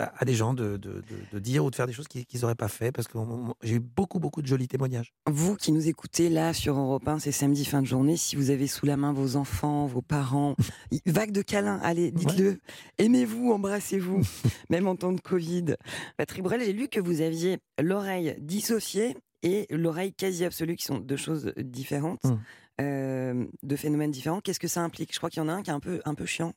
à, 0.00 0.24
des 0.24 0.34
gens 0.34 0.54
de, 0.54 0.76
de- 0.76 1.02
de- 1.32 1.38
dire 1.38 1.64
ou 1.64 1.70
de 1.70 1.76
faire 1.76 1.86
des 1.86 1.92
choses 1.92 2.08
qu'ils 2.08 2.40
n'auraient 2.40 2.54
pas 2.54 2.68
fait, 2.68 2.92
parce 2.92 3.06
que 3.08 3.18
j'ai 3.62 3.74
eu 3.76 3.80
beaucoup 3.80 4.18
beaucoup 4.18 4.42
de 4.42 4.46
jolis 4.46 4.68
témoignages. 4.68 5.12
Vous 5.28 5.56
qui 5.56 5.72
nous 5.72 5.88
écoutez 5.88 6.28
là 6.28 6.52
sur 6.52 6.76
Europe 6.78 7.06
1, 7.06 7.18
c'est 7.18 7.32
samedi 7.32 7.64
fin 7.64 7.82
de 7.82 7.86
journée, 7.86 8.16
si 8.16 8.36
vous 8.36 8.50
avez 8.50 8.66
sous 8.66 8.86
la 8.86 8.96
main 8.96 9.12
vos 9.12 9.36
enfants, 9.36 9.86
vos 9.86 10.02
parents, 10.02 10.56
vague 11.06 11.32
de 11.32 11.42
câlins, 11.42 11.80
allez, 11.82 12.10
dites-le. 12.10 12.58
Aimez-vous, 12.98 13.52
embrassez-vous, 13.52 14.20
même 14.70 14.86
en 14.88 14.96
temps 14.96 15.12
de 15.12 15.20
Covid. 15.20 15.76
Patrick 16.16 16.42
Brel, 16.42 16.62
j'ai 16.64 16.72
lu 16.72 16.88
que 16.88 17.00
vous 17.00 17.20
aviez 17.20 17.58
l'oreille 17.80 18.36
dissociée 18.40 19.16
et 19.42 19.66
l'oreille 19.70 20.12
quasi 20.12 20.44
absolue, 20.44 20.76
qui 20.76 20.84
sont 20.84 20.98
deux 20.98 21.16
choses 21.16 21.52
différentes, 21.56 22.24
Mm. 22.24 22.38
euh, 22.82 23.46
deux 23.62 23.76
phénomènes 23.76 24.10
différents. 24.10 24.40
Qu'est-ce 24.40 24.60
que 24.60 24.68
ça 24.68 24.82
implique? 24.82 25.12
Je 25.12 25.18
crois 25.18 25.30
qu'il 25.30 25.42
y 25.42 25.44
en 25.44 25.48
a 25.48 25.52
un 25.52 25.62
qui 25.62 25.70
est 25.70 25.72
un 25.72 25.80
peu, 25.80 26.00
un 26.04 26.14
peu 26.14 26.26
chiant. 26.26 26.52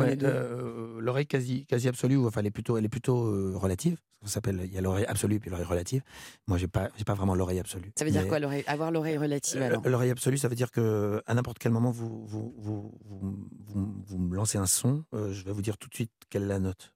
Ouais, 0.00 0.16
euh, 0.22 1.00
l'oreille 1.00 1.26
quasi 1.26 1.66
quasi 1.66 1.88
absolue, 1.88 2.18
enfin 2.26 2.40
elle 2.40 2.46
est 2.46 2.50
plutôt 2.50 2.76
elle 2.76 2.84
est 2.84 2.88
plutôt 2.88 3.26
euh, 3.26 3.52
relative. 3.56 3.96
Ça 4.24 4.30
s'appelle 4.34 4.60
il 4.64 4.72
y 4.72 4.78
a 4.78 4.80
l'oreille 4.80 5.04
absolue 5.06 5.38
puis 5.38 5.50
l'oreille 5.50 5.66
relative. 5.66 6.02
Moi 6.46 6.56
j'ai 6.58 6.66
pas 6.68 6.88
j'ai 6.96 7.04
pas 7.04 7.14
vraiment 7.14 7.34
l'oreille 7.34 7.58
absolue. 7.60 7.92
ça 7.96 8.04
veut 8.04 8.10
dire 8.10 8.26
quoi, 8.26 8.38
l'oreille- 8.38 8.64
avoir 8.66 8.90
l'oreille 8.90 9.18
relative 9.18 9.60
Euh, 9.60 9.66
alors? 9.66 9.86
L'oreille 9.86 10.10
absolue, 10.10 10.38
ça 10.38 10.48
veut 10.48 10.54
dire 10.54 10.70
que 10.70 11.22
à 11.26 11.34
n'importe 11.34 11.58
quel 11.58 11.72
moment 11.72 11.90
vous 11.90 12.26
vous, 12.26 12.54
vous, 12.56 12.98
vous, 13.04 13.94
vous- 14.06 14.18
me 14.18 14.34
lancez 14.36 14.56
un 14.58 14.66
son, 14.66 15.04
euh, 15.14 15.32
je 15.32 15.44
vais 15.44 15.52
vous 15.52 15.62
dire 15.62 15.76
tout 15.78 15.88
de 15.88 15.94
suite 15.94 16.10
quelle 16.30 16.44
est 16.44 16.46
la 16.48 16.58
note, 16.58 16.94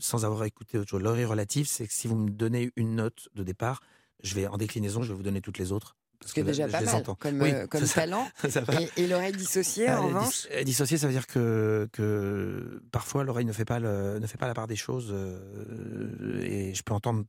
sans 0.00 0.24
avoir 0.24 0.44
écouté 0.44 0.78
autre 0.78 0.88
chose. 0.90 1.02
L'oreille 1.02 1.24
relative, 1.26 1.66
c'est 1.66 1.86
que 1.86 1.92
si 1.92 2.08
vous 2.08 2.16
me 2.16 2.30
donnez 2.30 2.70
une 2.76 2.94
note 2.96 3.28
de 3.34 3.42
départ, 3.42 3.80
je 4.22 4.34
vais 4.34 4.46
en 4.46 4.56
déclinaison, 4.56 5.02
je 5.02 5.08
vais 5.12 5.14
vous 5.16 5.22
donner 5.22 5.40
toutes 5.42 5.58
les 5.58 5.72
autres. 5.72 5.94
Parce 6.20 6.36
là, 6.36 6.42
déjà 6.44 6.68
pas 6.68 6.80
mal 6.80 7.02
comme, 7.18 7.40
Oui, 7.42 7.52
euh, 7.52 7.66
comme 7.66 7.84
ça. 7.86 8.00
talent. 8.02 8.26
Ça. 8.48 8.62
Et, 8.96 9.02
et 9.02 9.06
l'oreille 9.06 9.32
dissociée, 9.32 9.86
Ah, 9.88 10.00
en 10.02 10.06
revanche 10.08 10.46
Dissocier, 10.64 10.98
ça 10.98 11.06
veut 11.06 11.12
dire 11.12 11.26
que, 11.26 11.88
que 11.92 12.82
parfois 12.90 13.22
l'oreille 13.24 13.44
ne 13.44 13.52
fait 13.52 13.64
pas 13.64 13.78
le- 13.78 14.18
ne 14.18 14.26
fait 14.26 14.38
pas 14.38 14.46
la 14.48 14.54
part 14.54 14.66
des 14.66 14.76
choses 14.76 15.10
euh, 15.12 16.40
et 16.42 16.74
je 16.74 16.82
peux 16.82 16.94
entendre 16.94 17.24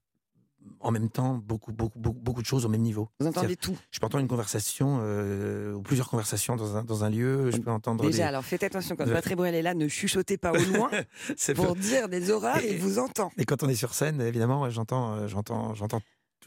en 0.81 0.91
même 0.91 1.09
temps 1.09 1.35
beaucoup 1.35 1.71
beaucoup 1.71 1.97
beaucoup, 1.97 2.19
beaucoup 2.19 2.41
de 2.41 2.45
choses 2.45 2.65
au 2.65 2.69
même 2.69 2.81
niveau. 2.81 3.09
Vous 3.19 3.27
entendez 3.27 3.55
tout. 3.55 3.77
Je 3.91 3.99
peux 3.99 4.05
entendre 4.05 4.21
une 4.21 4.27
conversation 4.27 4.99
euh, 5.01 5.73
ou 5.73 5.81
plusieurs 5.81 6.09
conversations 6.09 6.55
dans 6.55 6.75
un, 6.75 6.83
dans 6.83 7.03
un 7.05 7.09
lieu. 7.09 7.51
Je 7.51 7.57
peux 7.57 7.71
entendre 7.71 8.03
Déjà, 8.05 8.17
des- 8.17 8.23
alors 8.23 8.43
faites 8.43 8.63
attention, 8.63 8.95
quand 8.95 9.05
Patrick 9.11 9.37
Bruel 9.37 9.55
est 9.55 9.61
là, 9.61 9.73
ne 9.73 9.87
chuchotez 9.87 10.37
pas 10.37 10.51
au 10.51 10.57
loin 10.75 10.89
pour 11.55 11.75
dire 11.75 12.09
des 12.09 12.31
horreurs, 12.31 12.57
Et- 12.59 12.73
il 12.73 12.79
vous 12.79 12.99
entend. 12.99 13.31
Et 13.37 13.45
quand 13.45 13.63
on 13.63 13.69
est 13.69 13.75
sur 13.75 13.93
scène, 13.93 14.19
évidemment, 14.21 14.69
j'entends, 14.69 15.25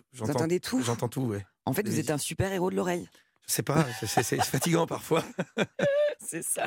tout- 0.01 0.25
Vous 0.25 0.31
entendez 0.31 0.61
tout 0.61 0.83
j'entends 0.83 1.09
tout. 1.09 1.23
Ouais. 1.23 1.45
En 1.67 1.73
fait, 1.73 1.87
vous 1.89 1.99
êtes 1.99 2.11
un 2.11 2.19
super 2.19 2.53
héros 2.53 2.71
de 2.71 2.77
l'oreille. 2.77 3.09
C'est 3.47 3.63
pas, 3.65 3.85
c'est- 4.07 4.41
fatigant 4.45 4.87
parfois. 4.87 5.25
C'est 6.23 6.45
ça. 6.45 6.67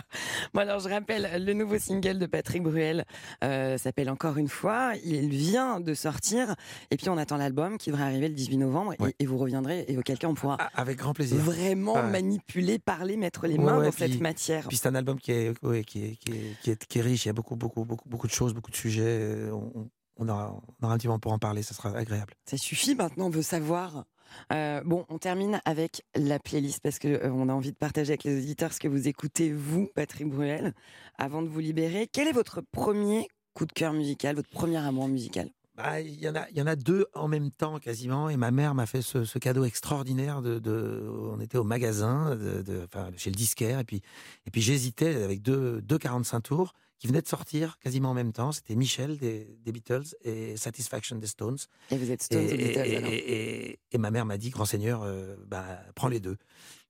Bon 0.53 0.61
alors 0.61 0.79
je 0.79 0.89
rappelle, 0.89 1.45
le 1.45 1.53
nouveau 1.53 1.77
single 1.77 2.17
de 2.19 2.25
Patrick 2.25 2.63
Bruel 2.63 3.05
euh, 3.43 3.77
s'appelle 3.77 4.09
Encore 4.09 4.37
une 4.37 4.49
fois. 4.49 4.93
Il 5.05 5.29
vient 5.29 5.79
de 5.79 5.93
sortir 5.93 6.55
et 6.91 6.97
puis 6.97 7.07
on 7.07 7.17
attend 7.17 7.37
l'album 7.37 7.77
qui 7.77 7.89
devrait 7.91 8.03
arriver 8.03 8.27
le 8.27 8.33
18 8.33 8.57
novembre 8.57 8.93
et- 8.93 9.01
Ouais. 9.01 9.13
et, 9.19 9.25
vous 9.25 9.37
reviendrez 9.37 9.85
et 9.87 9.97
auquel 9.97 10.17
cas 10.17 10.27
on 10.27 10.33
pourra 10.33 10.55
Avec 10.73 10.97
grand 10.97 11.13
plaisir. 11.13 11.37
vraiment 11.37 11.93
Ah 11.95 12.03
ouais. 12.03 12.11
manipuler, 12.11 12.79
parler, 12.79 13.15
mettre 13.15 13.47
les 13.47 13.57
mains 13.57 13.77
ouais, 13.77 13.85
dans 13.85 13.91
puis- 13.91 14.11
cette 14.11 14.19
matière. 14.19 14.67
Puis 14.67 14.75
c'est 14.77 14.87
un 14.89 14.95
album 14.95 15.19
qui 15.19 15.31
est, 15.31 15.57
qui, 15.57 15.67
est, 15.77 15.83
qui, 15.85 16.03
est, 16.03 16.15
qui, 16.61 16.71
est, 16.71 16.85
qui 16.85 16.97
est 16.99 17.01
riche. 17.01 17.25
Il 17.25 17.27
y 17.27 17.29
a 17.29 17.33
beaucoup, 17.33 17.55
beaucoup, 17.55 17.85
beaucoup, 17.85 18.09
beaucoup 18.09 18.27
de 18.27 18.33
choses, 18.33 18.53
beaucoup 18.53 18.71
de 18.71 18.75
sujets. 18.75 19.03
Euh, 19.05 19.51
On, 19.53 19.87
on 20.17 20.27
aura, 20.29 20.55
on 20.81 20.85
aura 20.85 20.93
un 20.93 20.97
petit 20.97 21.07
moment 21.07 21.19
pour 21.19 21.31
en 21.33 21.39
parler. 21.39 21.63
Ça 21.63 21.73
sera 21.73 21.89
agréable. 21.95 22.33
Ça 22.45 22.57
suffit 22.57 22.95
maintenant, 22.95 23.25
on 23.27 23.29
veut 23.29 23.41
savoir. 23.41 24.05
Euh, 24.51 24.81
bon, 24.83 25.05
on 25.09 25.19
termine 25.19 25.61
avec 25.65 26.03
la 26.15 26.39
playlist 26.39 26.79
parce 26.81 26.97
que 26.99 27.07
euh, 27.07 27.31
on 27.31 27.49
a 27.49 27.53
envie 27.53 27.71
de 27.71 27.77
partager 27.77 28.11
avec 28.13 28.23
les 28.23 28.39
auditeurs 28.39 28.73
ce 28.73 28.79
que 28.79 28.87
vous 28.87 29.07
écoutez, 29.07 29.51
vous, 29.53 29.89
Patrick 29.93 30.27
Bruel, 30.27 30.73
avant 31.17 31.41
de 31.43 31.47
vous 31.47 31.59
libérer. 31.59 32.07
Quel 32.11 32.27
est 32.27 32.31
votre 32.33 32.61
premier 32.61 33.27
coup 33.53 33.65
de 33.67 33.73
cœur 33.73 33.93
musical, 33.93 34.35
votre 34.35 34.49
premier 34.49 34.77
amour 34.77 35.07
musical? 35.07 35.49
Bah, 35.75 36.01
Il 36.01 36.19
y, 36.19 36.29
en 36.29 36.35
a- 36.35 36.47
il 36.51 36.57
y 36.57 36.61
en 36.61 36.67
a 36.67 36.75
deux 36.75 37.07
en 37.15 37.27
même 37.27 37.49
temps 37.51 37.79
quasiment. 37.79 38.29
Et 38.29 38.37
ma 38.37 38.51
mère 38.51 38.73
m'a 38.75 38.85
fait 38.85 39.01
ce, 39.01 39.23
ce 39.25 39.39
cadeau 39.39 39.65
extraordinaire. 39.65 40.41
De, 40.41 40.57
de- 40.59 41.07
on 41.31 41.39
était 41.39 41.57
au 41.57 41.63
magasin, 41.63 42.35
de, 42.35 42.61
de- 42.61 42.81
enfin, 42.85 43.09
chez 43.17 43.29
le 43.31 43.35
disquaire. 43.35 43.79
Et 43.79 43.83
puis, 43.83 44.01
et 44.47 44.51
puis 44.51 44.61
j'hésitais 44.61 45.23
avec 45.23 45.41
deux, 45.41 45.81
deux 45.81 45.97
45 45.97 46.41
tours 46.41 46.73
qui 47.03 47.07
venaient 47.07 47.21
de 47.21 47.27
sortir 47.27 47.77
quasiment 47.79 48.11
en 48.11 48.13
même 48.13 48.31
temps. 48.31 48.53
C'était 48.53 48.75
Michel 48.75 49.17
des, 49.17 49.57
des 49.65 49.71
Beatles 49.73 50.05
et 50.23 50.55
Satisfaction 50.55 51.17
des 51.17 51.27
Stones. 51.27 51.57
Et 51.91 51.97
vous 51.97 52.09
êtes 52.11 52.23
Stones 52.23 52.47
et- 52.49 52.55
Beatles, 52.55 52.79
et- 52.87 52.95
alors? 52.95 53.09
et- 53.11 53.79
et 53.91 53.97
ma 53.97 54.09
mère 54.09 54.25
m'a 54.25 54.37
dit, 54.37 54.51
grand 54.51 54.63
seigneur, 54.63 55.03
euh, 55.03 55.35
bah, 55.45 55.81
prends 55.95 56.07
les 56.07 56.21
deux. 56.21 56.37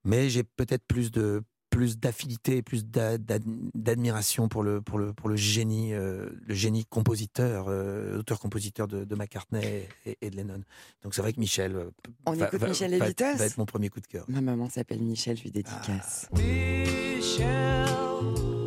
Mais 0.03 0.29
j'ai 0.29 0.43
peut-être 0.43 0.83
plus 0.87 1.09
de 1.09 1.41
plus 1.71 1.97
d'affinité, 1.97 2.61
plus 2.61 2.85
d'a- 2.85 3.17
d'ad- 3.17 3.41
d'admiration 3.73 4.47
pour 4.49 4.61
le 4.61 4.79
pour 4.83 4.99
le 4.99 5.11
pour 5.13 5.27
le 5.29 5.35
génie, 5.35 5.95
euh, 5.95 6.29
le 6.45 6.53
génie 6.53 6.85
compositeur, 6.85 7.65
euh, 7.67 8.19
auteur-compositeur 8.19 8.87
de, 8.87 9.03
de 9.05 9.15
McCartney 9.15 9.87
et, 10.05 10.15
et 10.21 10.29
de 10.29 10.35
Lennon. 10.35 10.61
Donc 11.01 11.15
c'est 11.15 11.23
vrai 11.23 11.33
que 11.33 11.39
Michel. 11.39 11.75
euh, 11.75 11.89
On 12.27 12.33
va- 12.33 12.45
écoute 12.45 12.59
va- 12.59 12.67
Michel 12.67 12.95
va- 12.99 13.07
Beatles 13.07 13.37
va 13.37 13.45
être 13.47 13.57
mon 13.57 13.65
premier 13.65 13.89
coup 13.89 13.99
de 14.01 14.05
cœur. 14.05 14.25
Ma 14.27 14.41
maman 14.41 14.69
s'appelle 14.69 15.01
Michel, 15.01 15.35
je 15.37 15.41
lui 15.41 15.49
dédicace. 15.51 16.27
Michelle, 16.33 17.87
my 18.21 18.62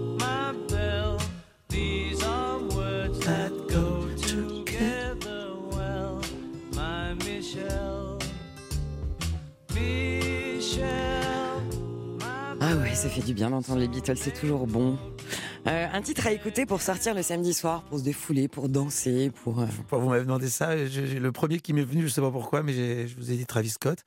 ça 13.07 13.12
fait 13.14 13.23
du 13.23 13.35
bien 13.35 13.51
d'entendre 13.51 13.79
les 13.79 13.87
Beatles, 13.88 14.16
c'est 14.16 14.33
toujours 14.33 14.66
bon. 14.66 14.99
Euh, 15.69 15.87
un 15.92 16.03
titre 16.03 16.27
à 16.27 16.33
écouter 16.33 16.66
pour 16.66 16.81
sortir 16.83 17.14
le 17.14 17.23
samedi 17.23 17.55
soir, 17.55 17.85
pour 17.85 17.99
se 17.99 18.05
défouler, 18.05 18.49
pour 18.49 18.69
danser, 18.69 19.31
pour... 19.45 19.61
euh, 19.61 19.66
vous 19.92 20.09
m'avez 20.09 20.23
demandé 20.25 20.49
ça, 20.49 20.77
je- 20.87 21.19
le 21.19 21.33
premier 21.33 21.61
qui 21.61 21.73
m'est 21.73 21.85
venu, 21.85 22.03
je 22.03 22.09
sais 22.09 22.21
pas 22.21 22.31
pourquoi, 22.31 22.62
mais 22.62 23.07
je 23.07 23.16
vous 23.16 23.31
ai 23.31 23.37
dit 23.37 23.47
Travis 23.47 23.71
Scott. 23.71 24.01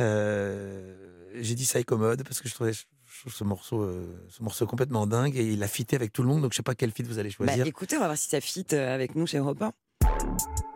Euh, 0.00 0.94
j'ai 1.40 1.54
dit 1.54 1.64
Psycho 1.64 1.96
Mode 1.96 2.24
parce 2.24 2.40
que 2.40 2.48
je 2.48 2.54
trouvais 2.54 2.72
ce 2.74 3.44
morceau, 3.44 3.82
euh, 3.82 4.06
ce 4.28 4.42
morceau 4.42 4.66
complètement 4.66 5.06
dingue 5.06 5.36
et 5.36 5.44
il 5.52 5.62
a 5.62 5.68
fité 5.68 5.96
avec 5.96 6.12
tout 6.12 6.22
le 6.22 6.28
monde. 6.28 6.42
Donc 6.42 6.52
je 6.52 6.56
sais 6.56 6.62
pas 6.62 6.74
quel 6.74 6.90
feat 6.90 7.06
vous 7.06 7.18
allez 7.18 7.30
Bah, 7.38 7.46
choisir. 7.46 7.66
écoutez, 7.66 7.96
on 7.96 8.00
va 8.00 8.06
voir 8.06 8.18
si 8.18 8.28
ça 8.28 8.40
fit 8.40 8.74
avec 8.74 9.14
nous 9.14 9.26
chez 9.26 9.38
Europe 9.38 9.62
1. 9.62 9.72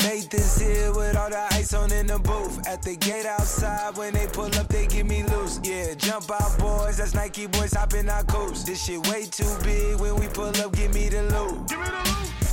Nathan's 0.02 0.60
here 0.60 0.92
with 0.92 1.16
all 1.16 1.30
the 1.30 1.44
ice 1.52 1.74
on 1.74 1.92
in 1.92 2.06
the 2.06 2.18
booth. 2.18 2.66
At 2.66 2.82
the 2.82 2.96
gate 2.96 3.26
outside, 3.26 3.96
when 3.96 4.14
they 4.14 4.26
pull 4.26 4.46
up, 4.46 4.68
they 4.68 4.86
get 4.86 5.06
me 5.06 5.24
loose. 5.24 5.60
Yeah, 5.62 5.94
jump 5.94 6.30
out, 6.30 6.58
boys. 6.58 6.96
That's 6.98 7.14
Nike 7.14 7.46
boys 7.46 7.74
hopping 7.74 8.08
our 8.08 8.24
coast. 8.24 8.66
This 8.66 8.84
shit 8.84 9.06
way 9.08 9.26
too 9.26 9.52
big. 9.62 10.00
When 10.00 10.14
we 10.16 10.28
pull 10.28 10.46
up, 10.46 10.72
give 10.72 10.94
me 10.94 11.08
the 11.08 11.22
loot. 11.34 11.72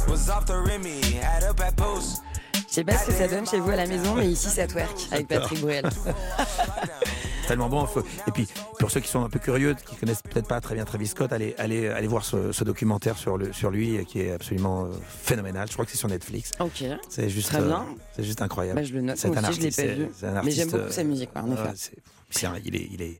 Was 0.10 0.30
off 0.30 0.46
the 0.46 0.60
Remy, 0.60 1.02
had 1.22 1.44
up 1.44 1.60
at 1.62 1.76
post. 1.78 2.22
Je 2.54 2.76
sais 2.80 2.84
pas 2.84 2.98
ce 2.98 3.06
que 3.06 3.14
ça 3.14 3.28
donne 3.28 3.46
chez 3.46 3.60
vous 3.60 3.70
à 3.70 3.76
la 3.76 3.86
maison, 3.86 4.16
mais 4.16 4.28
ici 4.28 4.50
ça 4.50 4.66
twerk 4.66 4.90
avec 5.12 5.28
Patrick 5.28 5.62
Bruel. 5.62 5.84
Tellement 7.48 7.68
bon. 7.70 7.86
Et 8.28 8.32
puis 8.32 8.48
pour 8.80 8.90
ceux 8.90 9.00
qui 9.02 9.08
sont 9.10 9.24
un 9.24 9.30
peu 9.30 9.40
curieux, 9.40 9.76
qui 9.86 9.96
connaissent 9.96 10.22
peut-être 10.22 10.48
pas 10.48 10.62
très 10.62 10.76
bien 10.76 10.86
Travis 10.86 11.08
Scott, 11.08 11.32
allez, 11.34 11.56
allez, 11.58 11.88
allez 11.90 12.08
voir 12.08 12.24
ce, 12.24 12.52
ce 12.52 12.64
documentaire 12.64 13.18
sur, 13.18 13.38
le, 13.38 13.52
sur 13.54 13.70
lui 13.70 14.04
qui 14.06 14.22
est 14.22 14.32
absolument 14.32 14.86
euh, 14.86 14.90
phénoménal. 15.08 15.68
Je 15.68 15.74
crois 15.74 15.86
que 15.86 15.92
c'est 15.92 15.98
sur 15.98 16.08
Netflix. 16.08 16.52
Ok, 16.60 16.84
C'est 17.10 17.30
juste, 17.30 17.50
Très 17.50 17.62
bien. 17.62 17.82
euh, 17.82 18.02
c'est 18.16 18.24
juste 18.24 18.42
incroyable. 18.42 18.80
bah, 18.80 18.86
je 18.86 18.94
le 18.94 19.02
note. 19.02 19.18
C'est 19.18 19.28
un 19.30 19.42
je 19.42 19.46
artiste, 19.46 19.72
c'est- 19.72 20.10
c'est 20.14 20.32
Mais 20.44 20.52
j'aime 20.52 20.70
beaucoup 20.70 20.84
euh, 20.84 20.90
sa 20.92 21.04
musique, 21.04 21.30
en 21.36 21.52
effet. 21.52 21.62
Ouais, 21.62 21.70
c'est- 21.76 21.98
c'est 22.30 22.46
un- 22.48 22.58
il, 22.64 22.76
est, 22.76 22.88
il, 22.92 23.02
est, 23.02 23.20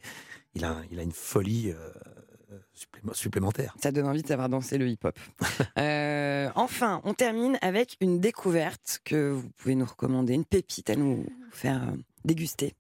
il, 0.56 0.64
a, 0.66 0.78
il 0.92 1.00
a 1.00 1.04
une 1.04 1.12
folie 1.12 1.72
euh, 1.72 2.56
supplé- 2.74 3.14
supplémentaire. 3.14 3.76
Ça 3.82 3.92
donne 3.92 4.08
envie 4.08 4.22
de 4.24 4.28
savoir 4.28 4.48
danser 4.50 4.78
le 4.78 4.88
hip-hop. 4.88 5.18
Euh, 5.80 6.50
enfin, 6.56 7.02
on 7.04 7.14
termine 7.14 7.58
avec 7.62 7.98
une 8.02 8.20
découverte 8.20 9.00
que 9.04 9.32
vous 9.32 9.50
pouvez 9.58 9.76
nous 9.76 9.86
recommander, 9.86 10.34
une 10.34 10.46
pépite 10.46 10.90
à 10.90 10.96
nous 10.96 11.26
faire 11.52 11.82
déguster. 12.26 12.74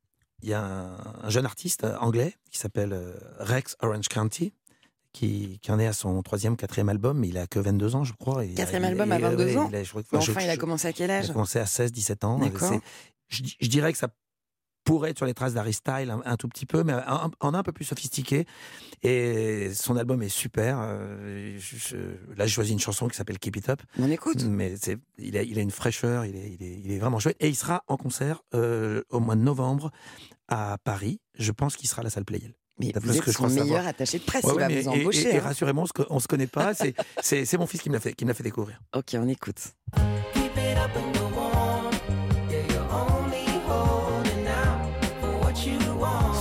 Il 0.43 0.49
y 0.49 0.53
a 0.53 0.61
un, 0.63 0.95
un 1.23 1.29
jeune 1.29 1.45
artiste 1.45 1.85
anglais 1.99 2.35
qui 2.51 2.59
s'appelle 2.59 2.93
euh, 2.93 3.13
Rex 3.39 3.75
Orange 3.81 4.07
County. 4.09 4.53
Qui, 5.15 5.59
qui 5.61 5.71
en 5.71 5.77
est 5.77 5.85
à 5.85 5.93
son 5.93 6.23
troisième, 6.23 6.57
quatrième 6.57 6.89
album, 6.89 7.19
mais 7.19 7.27
il 7.27 7.37
a 7.37 7.45
que 7.45 7.59
22 7.59 7.95
ans, 7.95 8.03
je 8.03 8.13
crois. 8.13 8.43
et 8.45 8.55
Quatrième 8.55 8.81
il- 8.81 8.87
album 8.87 9.11
à 9.11 9.19
et, 9.19 9.21
22 9.21 9.45
ouais, 9.45 9.57
ans 9.57 9.67
il 9.69 9.75
a- 9.75 9.83
je 9.83 9.89
crois 9.91 10.01
que- 10.01 10.07
Mais 10.11 10.21
je- 10.21 10.31
enfin, 10.31 10.41
il 10.41 10.49
a 10.49 10.57
commencé 10.57 10.87
à 10.87 10.91
quel 10.93 11.11
il 11.11 11.13
âge 11.13 11.29
a 11.29 11.33
commencé 11.33 11.59
à 11.59 11.65
16-17 11.67 12.23
ans. 12.25 12.39
D'accord. 12.39 12.67
C'est- 12.67 12.81
Je, 13.27 13.43
je 13.61 13.67
dirais 13.67 13.91
que 13.91 13.99
ça 13.99 14.07
pourrait 14.83 15.11
être 15.11 15.17
sur 15.17 15.27
les 15.27 15.35
traces 15.35 15.53
d'Harry 15.53 15.73
Style 15.73 16.09
un, 16.09 16.21
un 16.25 16.35
tout 16.35 16.47
petit 16.47 16.65
peu, 16.65 16.83
mais 16.83 16.93
en 17.39 17.53
un 17.53 17.61
peu 17.61 17.71
plus 17.71 17.85
sophistiqué. 17.85 18.47
Et 19.03 19.71
son 19.75 19.97
album 19.97 20.23
est 20.23 20.29
super. 20.29 20.79
euh, 20.81 21.59
je- 21.59 21.95
là, 22.35 22.47
j'ai 22.47 22.53
choisi 22.53 22.73
une 22.73 22.79
chanson 22.79 23.07
qui 23.07 23.15
s'appelle 23.15 23.37
Keep 23.37 23.57
It 23.57 23.69
Up. 23.69 23.81
On 23.99 24.09
écoute. 24.09 24.43
Mais 24.45 24.73
il, 25.19 25.37
a, 25.37 25.43
il 25.43 25.59
a 25.59 25.61
une 25.61 25.69
fraîcheur, 25.71 26.25
il 26.25 26.35
est, 26.35 26.57
il, 26.59 26.63
est, 26.65 26.79
il 26.83 26.91
est 26.91 26.97
vraiment 26.97 27.19
chouette. 27.19 27.37
Et 27.39 27.49
il 27.49 27.55
sera 27.55 27.83
en 27.87 27.97
concert 27.97 28.41
euh, 28.55 29.03
au 29.11 29.19
mois 29.19 29.35
de 29.35 29.41
novembre 29.41 29.91
à 30.47 30.77
Paris. 30.83 31.19
Je 31.37 31.51
pense 31.51 31.75
qu'il 31.75 31.87
sera 31.89 32.01
à 32.01 32.03
la 32.03 32.09
salle 32.09 32.25
Playel. 32.25 32.53
Mais 32.79 32.91
vous 32.95 33.15
êtes 33.15 33.21
que 33.23 33.27
je 33.31 33.37
son 33.37 33.43
crois 33.43 33.49
meilleur 33.49 33.67
savoir. 33.67 33.87
attaché 33.87 34.17
de 34.17 34.23
presse, 34.23 34.43
Ouais, 34.45 34.53
il 34.55 34.59
va 34.59 34.67
vous 34.67 34.73
et- 34.73 34.87
embaucher. 34.87 35.29
Et, 35.29 35.35
et 35.35 35.37
hein. 35.37 35.41
rassurez-moi, 35.43 35.85
on 35.99 36.05
on 36.09 36.19
se 36.19 36.27
connaît 36.27 36.47
pas. 36.47 36.73
C'est, 37.21 37.57
mon 37.57 37.67
fils 37.67 37.81
qui 37.81 37.89
me 37.89 37.93
l'a 37.95 37.99
fait, 37.99 38.13
qui 38.13 38.25
me 38.25 38.33
fait 38.33 38.43
découvrir. 38.43 38.79
Ok, 38.95 39.15
on 39.15 39.27
écoute. 39.27 39.59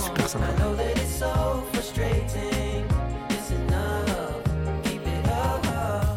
Super 0.03 0.27
sympa. 0.29 0.47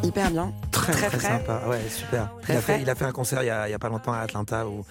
Hyper 0.03 0.31
bien. 0.31 0.53
Très, 0.93 1.09
Très 1.09 1.21
sympa. 1.21 1.63
Ouais, 1.69 1.81
super. 1.89 2.33
Très 2.43 2.55
il, 2.55 2.57
a 2.57 2.61
fait, 2.61 2.83
il 2.83 2.91
a 2.91 2.95
fait 2.95 3.05
un 3.05 3.13
concert 3.13 3.43
il 3.43 3.47
y 3.47 3.51
a, 3.51 3.69
il 3.69 3.71
y 3.71 3.75
a 3.75 3.79
pas 3.79 3.89
longtemps 3.89 4.13
à 4.13 4.19
Atlanta 4.19 4.67
où, 4.67 4.85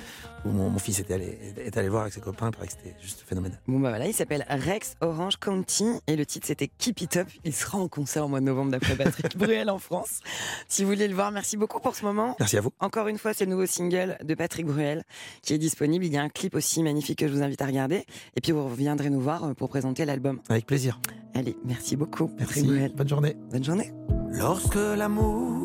où 0.46 0.50
mon, 0.50 0.70
mon 0.70 0.80
fils 0.80 1.00
était 1.00 1.14
allé, 1.14 1.38
est 1.58 1.76
allé 1.78 1.90
voir 1.90 2.04
avec 2.04 2.14
ses 2.14 2.22
copains. 2.22 2.50
Il 2.50 2.52
paraît 2.56 2.68
que 2.68 2.74
c'était 2.74 2.96
juste 3.02 3.24
phénoménal. 3.26 3.60
Bon 3.68 3.80
bah 3.80 3.90
voilà, 3.90 4.08
il 4.08 4.14
s'appelle 4.14 4.46
Rex 4.50 4.96
Orange 5.02 5.38
County 5.38 5.86
et 6.08 6.16
le 6.16 6.26
titre 6.26 6.48
c'était 6.48 6.68
Keep 6.68 7.02
It 7.02 7.18
Up. 7.18 7.28
Il 7.44 7.54
sera 7.54 7.78
en 7.78 7.88
concert 7.88 8.26
au 8.26 8.28
mois 8.28 8.40
de 8.40 8.46
novembre 8.46 8.72
d'après 8.72 8.96
Patrick 8.96 9.38
Bruel 9.38 9.70
en 9.70 9.80
France. 9.80 10.20
Si 10.68 10.84
vous 10.84 10.90
voulez 10.90 11.08
le 11.08 11.16
voir, 11.16 11.32
merci 11.32 11.58
beaucoup 11.58 11.80
pour 11.80 11.96
ce 11.96 12.06
moment. 12.06 12.36
Merci 12.40 12.58
à 12.58 12.62
vous. 12.62 12.72
Encore 12.80 13.08
une 13.08 13.18
fois, 13.18 13.34
c'est 13.34 13.46
le 13.46 13.52
nouveau 13.52 13.66
single 13.66 14.18
de 14.24 14.36
Patrick 14.36 14.66
Bruel 14.66 15.04
qui 15.42 15.54
est 15.54 15.58
disponible. 15.58 16.06
Il 16.06 16.14
y 16.14 16.18
a 16.18 16.22
un 16.22 16.30
clip 16.30 16.56
aussi 16.56 16.84
magnifique 16.84 17.20
que 17.20 17.28
je 17.28 17.34
vous 17.34 17.42
invite 17.44 17.62
à 17.62 17.66
regarder. 17.66 18.06
Et 18.36 18.42
puis 18.42 18.52
vous 18.52 18.66
reviendrez 18.66 19.10
nous 19.10 19.22
voir 19.22 19.44
euh, 19.44 19.54
pour 19.54 19.70
présenter 19.70 20.06
l'album. 20.06 20.40
Avec 20.50 20.66
plaisir. 20.66 21.00
Allez, 21.34 21.58
merci 21.66 21.96
beaucoup 21.96 22.28
Patrick 22.28 22.64
Merci. 22.64 22.64
Bruel. 22.64 22.94
Bonne 22.96 23.10
journée. 23.10 23.36
Bonne 23.52 23.64
journée. 23.64 23.92
Lorsque 24.32 24.76
l'amour 24.76 25.65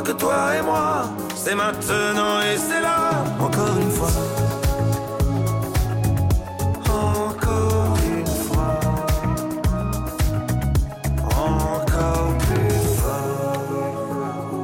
Fort 0.00 0.06
que 0.06 0.12
toi 0.12 0.56
et 0.58 0.62
moi. 0.62 1.10
C'est 1.34 1.54
maintenant 1.54 2.40
et 2.40 2.56
c'est 2.56 2.80
là. 2.80 3.22
Encore 3.38 3.76
une 3.78 3.90
fois. 3.90 4.08
Encore 6.88 7.98
une 8.16 8.26
fois. 8.26 8.80
Encore 11.36 12.32
plus 12.38 12.80
fort. 13.02 14.62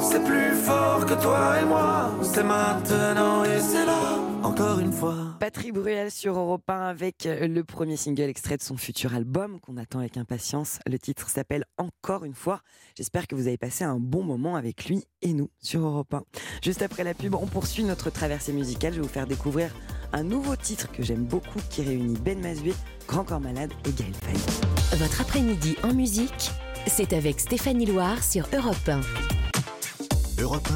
C'est 0.00 0.22
plus 0.22 0.54
fort 0.54 1.06
que 1.06 1.14
toi 1.14 1.60
et 1.62 1.64
moi. 1.64 2.10
C'est 2.22 2.44
maintenant 2.44 3.44
et 3.44 3.58
c'est 3.58 3.86
là. 3.86 4.18
Encore 4.42 4.78
une 4.80 4.92
fois. 4.92 5.33
Patrick 5.44 5.74
Bruel 5.74 6.10
sur 6.10 6.38
Europe 6.38 6.70
1 6.70 6.80
avec 6.80 7.26
euh, 7.26 7.46
le 7.46 7.64
premier 7.64 7.98
single 7.98 8.30
extrait 8.30 8.56
de 8.56 8.62
son 8.62 8.78
futur 8.78 9.12
album 9.12 9.60
qu'on 9.60 9.76
attend 9.76 9.98
avec 9.98 10.16
impatience. 10.16 10.78
Le 10.86 10.98
titre 10.98 11.28
s'appelle 11.28 11.66
Encore 11.76 12.24
une 12.24 12.32
fois. 12.32 12.62
J'espère 12.96 13.26
que 13.26 13.34
vous 13.34 13.46
avez 13.46 13.58
passé 13.58 13.84
un 13.84 13.98
bon 13.98 14.22
moment 14.22 14.56
avec 14.56 14.86
lui 14.86 15.04
et 15.20 15.34
nous 15.34 15.50
sur 15.60 15.84
Europe 15.84 16.14
1. 16.14 16.22
Juste 16.62 16.80
après 16.80 17.04
la 17.04 17.12
pub, 17.12 17.34
on 17.34 17.44
poursuit 17.44 17.84
notre 17.84 18.08
traversée 18.08 18.54
musicale. 18.54 18.94
Je 18.94 19.00
vais 19.00 19.06
vous 19.06 19.12
faire 19.12 19.26
découvrir 19.26 19.70
un 20.14 20.22
nouveau 20.22 20.56
titre 20.56 20.90
que 20.90 21.02
j'aime 21.02 21.26
beaucoup 21.26 21.60
qui 21.68 21.82
réunit 21.82 22.16
Ben 22.24 22.40
Mazué, 22.40 22.72
Grand 23.06 23.24
Corps 23.24 23.40
Malade 23.40 23.70
et 23.86 23.92
Gaël 23.92 24.14
Faye. 24.14 24.98
Votre 24.98 25.20
après-midi 25.20 25.76
en 25.82 25.92
musique, 25.92 26.52
c'est 26.86 27.12
avec 27.12 27.38
Stéphanie 27.38 27.84
Loire 27.84 28.24
sur 28.24 28.48
Europe 28.56 28.88
1. 28.88 30.42
Europe 30.42 30.68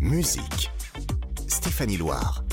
1, 0.00 0.06
musique. 0.06 0.70
Stéphanie 1.48 1.98
Loire. 1.98 2.46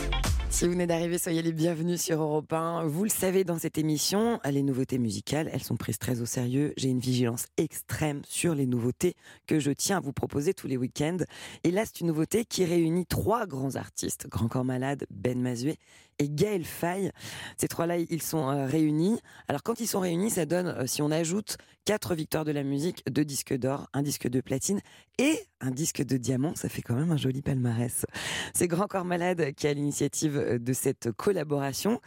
Si 0.53 0.65
vous 0.65 0.73
venez 0.73 0.85
d'arriver, 0.85 1.17
soyez 1.17 1.41
les 1.41 1.51
bienvenus 1.51 1.99
sur 1.99 2.21
Europe 2.21 2.53
1. 2.53 2.85
Vous 2.85 3.03
le 3.03 3.09
savez, 3.09 3.43
dans 3.43 3.57
cette 3.57 3.79
émission, 3.79 4.39
les 4.45 4.61
nouveautés 4.61 4.99
musicales, 4.99 5.49
elles 5.51 5.63
sont 5.63 5.77
prises 5.77 5.97
très 5.97 6.21
au 6.21 6.27
sérieux. 6.27 6.75
J'ai 6.77 6.89
une 6.89 6.99
vigilance 6.99 7.47
extrême 7.57 8.21
sur 8.27 8.53
les 8.53 8.67
nouveautés 8.67 9.15
que 9.47 9.59
je 9.59 9.71
tiens 9.71 9.97
à 9.97 9.99
vous 9.99 10.13
proposer 10.13 10.53
tous 10.53 10.67
les 10.67 10.77
week-ends. 10.77 11.17
Et 11.63 11.71
là, 11.71 11.85
c'est 11.85 12.01
une 12.01 12.07
nouveauté 12.07 12.45
qui 12.45 12.65
réunit 12.65 13.07
trois 13.07 13.47
grands 13.47 13.77
artistes. 13.77 14.27
Grand 14.29 14.47
Corps 14.47 14.63
Malade, 14.63 15.07
Ben 15.09 15.41
Mazué 15.41 15.79
et 16.19 16.29
Gaël 16.29 16.63
Faye. 16.63 17.11
Ces 17.57 17.67
trois-là, 17.67 17.97
ils 17.97 18.21
sont 18.21 18.47
euh, 18.47 18.67
réunis. 18.67 19.19
Alors, 19.47 19.63
quand 19.63 19.79
ils 19.79 19.87
sont 19.87 20.01
réunis, 20.01 20.29
ça 20.29 20.45
donne, 20.45 20.67
euh, 20.67 20.85
si 20.85 21.01
on 21.01 21.09
ajoute 21.09 21.57
quatre 21.85 22.15
victoires 22.15 22.45
de 22.45 22.51
la 22.51 22.63
musique, 22.63 23.03
deux 23.09 23.25
disques 23.25 23.53
d'or, 23.53 23.89
un 23.93 24.01
disque 24.01 24.27
de 24.27 24.41
platine 24.41 24.79
et 25.17 25.37
un 25.59 25.71
disque 25.71 26.03
de 26.03 26.17
diamant, 26.17 26.55
ça 26.55 26.69
fait 26.69 26.81
quand 26.81 26.95
même 26.95 27.11
un 27.11 27.17
joli 27.17 27.41
palmarès. 27.41 28.05
C'est 28.53 28.67
Grand 28.67 28.87
Corps 28.87 29.05
Malade 29.05 29.53
qui 29.55 29.67
a 29.67 29.73
l'initiative 29.73 30.37
euh, 30.37 30.59
de 30.59 30.73
cette 30.73 31.11
collaboration. 31.11 32.01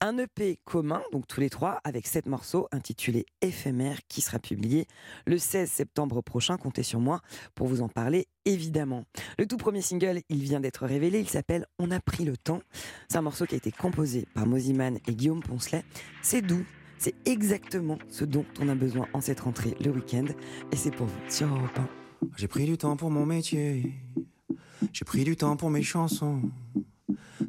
Un 0.00 0.18
EP 0.18 0.60
commun, 0.64 1.02
donc 1.12 1.26
tous 1.26 1.40
les 1.40 1.50
trois, 1.50 1.80
avec 1.84 2.06
sept 2.06 2.26
morceaux 2.26 2.68
intitulé 2.72 3.26
Éphémère, 3.40 3.98
qui 4.08 4.20
sera 4.20 4.38
publié 4.38 4.86
le 5.26 5.38
16 5.38 5.70
septembre 5.70 6.22
prochain. 6.22 6.56
Comptez 6.56 6.82
sur 6.82 7.00
moi 7.00 7.20
pour 7.54 7.66
vous 7.66 7.82
en 7.82 7.88
parler, 7.88 8.26
évidemment. 8.44 9.04
Le 9.38 9.46
tout 9.46 9.56
premier 9.56 9.82
single, 9.82 10.20
il 10.28 10.42
vient 10.42 10.60
d'être 10.60 10.86
révélé, 10.86 11.20
il 11.20 11.28
s'appelle 11.28 11.66
On 11.78 11.90
a 11.90 12.00
pris 12.00 12.24
le 12.24 12.36
temps. 12.36 12.62
C'est 13.08 13.18
un 13.18 13.22
morceau 13.22 13.46
qui 13.46 13.54
a 13.54 13.58
été 13.58 13.72
composé 13.72 14.26
par 14.34 14.46
Moziman 14.46 14.98
et 15.06 15.14
Guillaume 15.14 15.42
Poncelet. 15.42 15.84
C'est 16.22 16.42
doux. 16.42 16.64
C'est 17.02 17.16
exactement 17.24 17.98
ce 18.08 18.24
dont 18.24 18.44
on 18.60 18.68
a 18.68 18.76
besoin 18.76 19.08
en 19.12 19.20
cette 19.20 19.40
rentrée 19.40 19.76
le 19.84 19.90
week-end. 19.90 20.26
Et 20.70 20.76
c'est 20.76 20.92
pour 20.92 21.08
vous 21.08 21.18
sur 21.28 21.48
Europe 21.48 21.76
1. 21.76 22.28
J'ai 22.36 22.46
pris 22.46 22.64
du 22.64 22.78
temps 22.78 22.96
pour 22.96 23.10
mon 23.10 23.26
métier. 23.26 23.92
J'ai 24.92 25.04
pris 25.04 25.24
du 25.24 25.36
temps 25.36 25.56
pour 25.56 25.68
mes 25.68 25.82
chansons. 25.82 26.42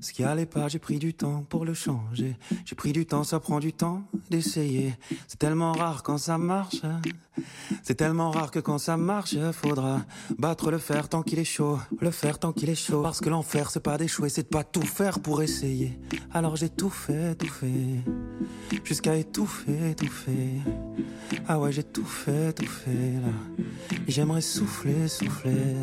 Ce 0.02 0.12
qui 0.12 0.24
allait 0.24 0.48
pas, 0.48 0.70
j'ai 0.70 0.80
pris 0.80 0.98
du 0.98 1.14
temps 1.14 1.46
pour 1.48 1.66
le 1.66 1.76
changer. 1.76 2.36
J'ai 2.66 2.76
pris 2.76 2.94
du 2.94 3.06
temps, 3.06 3.24
ça 3.24 3.40
prend 3.40 3.60
du 3.60 3.74
temps 3.74 4.02
d'essayer. 4.32 4.96
C'est 5.28 5.38
tellement 5.38 5.74
rare 5.74 6.02
quand 6.02 6.18
ça 6.18 6.40
marche. 6.40 6.82
C'est 7.84 7.96
tellement 7.96 8.32
rare 8.32 8.52
que 8.52 8.60
quand 8.60 8.78
ça 8.78 8.98
marche, 8.98 9.36
faudra 9.52 10.02
battre 10.38 10.72
le 10.72 10.78
fer 10.78 11.10
tant 11.10 11.24
qu'il 11.24 11.40
est 11.40 11.44
chaud. 11.44 11.80
Le 12.00 12.12
fer 12.12 12.40
tant 12.40 12.52
qu'il 12.52 12.70
est 12.70 12.76
chaud. 12.76 13.02
Parce 13.02 13.20
que 13.20 13.30
l'enfer, 13.30 13.70
c'est 13.72 13.80
pas 13.80 13.98
d'échouer, 13.98 14.30
c'est 14.30 14.44
de 14.44 14.48
pas 14.48 14.64
tout 14.64 14.86
faire 14.86 15.20
pour 15.20 15.42
essayer. 15.42 16.00
Alors 16.32 16.56
j'ai 16.56 16.70
tout 16.70 16.90
fait, 16.90 17.36
tout 17.36 17.48
fait. 17.48 18.04
Jusqu'à 18.84 19.16
étouffer, 19.16 19.92
étouffer. 19.92 20.62
Ah 21.48 21.60
ouais, 21.60 21.72
j'ai 21.72 21.84
tout 21.84 22.06
fait, 22.06 22.54
tout 22.54 22.66
fait 22.66 23.20
j'aimerais 24.08 24.42
souffler, 24.42 25.08
souffler. 25.08 25.76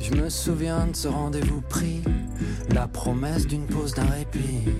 Je 0.00 0.14
me 0.14 0.28
souviens 0.28 0.86
de 0.86 0.96
ce 0.96 1.08
rendez-vous 1.08 1.60
pris. 1.60 2.02
La 2.70 2.88
promesse 2.88 3.46
d'une 3.46 3.66
pause, 3.66 3.94
d'un 3.94 4.06
répit. 4.06 4.70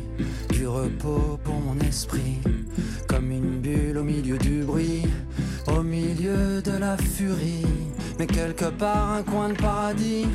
Du 0.51 0.67
repos 0.67 1.39
pour 1.45 1.61
mon 1.61 1.79
esprit. 1.81 2.39
Comme 3.09 3.31
une 3.31 3.61
bulle 3.61 3.99
au 3.99 4.05
milieu 4.05 4.39
du 4.39 4.63
bruit. 4.63 5.03
Au 5.67 5.83
milieu 5.83 6.06
de 6.15 6.79
la 6.79 6.97
furie. 6.97 7.67
Mais 8.19 8.27
quelque 8.27 8.67
part, 8.67 9.13
un 9.13 9.23
coin 9.23 9.49
de 9.49 9.55
paradis 9.55 10.27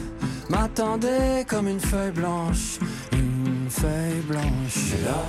m'attendait 0.50 1.46
comme 1.48 1.68
une 1.68 1.80
feuille 1.80 2.12
blanche. 2.12 2.80
Une 3.14 3.70
feuille 3.70 4.22
blanche. 4.28 4.94
Et 5.00 5.06
là, 5.06 5.24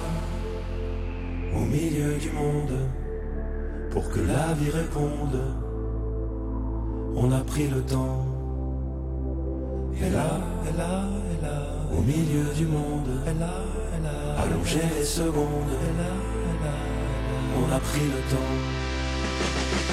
au 1.54 1.64
milieu 1.64 2.16
du 2.18 2.30
monde, 2.30 2.76
pour 3.90 4.08
que 4.10 4.20
la 4.20 4.54
vie 4.54 4.70
réponde, 4.70 5.40
on 7.14 7.30
a 7.30 7.40
pris 7.40 7.68
le 7.68 7.82
temps. 7.82 8.26
Et 10.00 10.10
là, 10.10 10.40
et 10.68 10.76
là, 10.76 11.04
et 11.32 11.44
là, 11.44 11.62
au 11.96 12.00
milieu 12.00 12.52
du 12.56 12.66
monde, 12.66 13.08
et 13.26 13.38
là, 13.38 13.54
et 13.96 14.02
là, 14.02 14.42
allongé 14.42 14.80
les 14.98 15.04
secondes, 15.04 15.72
et 15.86 15.92
là, 16.00 16.12
et 16.50 16.64
là, 16.64 16.74
on 17.58 17.72
a 17.72 17.78
pris 17.78 18.00
le 18.00 18.34
temps. 18.34 18.91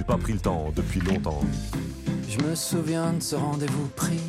j'ai 0.00 0.04
pas 0.04 0.16
pris 0.16 0.32
le 0.32 0.38
temps 0.38 0.72
depuis 0.74 1.00
longtemps. 1.00 1.42
Je 2.26 2.38
me 2.42 2.54
souviens 2.54 3.12
de 3.12 3.22
ce 3.22 3.36
rendez-vous 3.36 3.86
pris, 3.96 4.22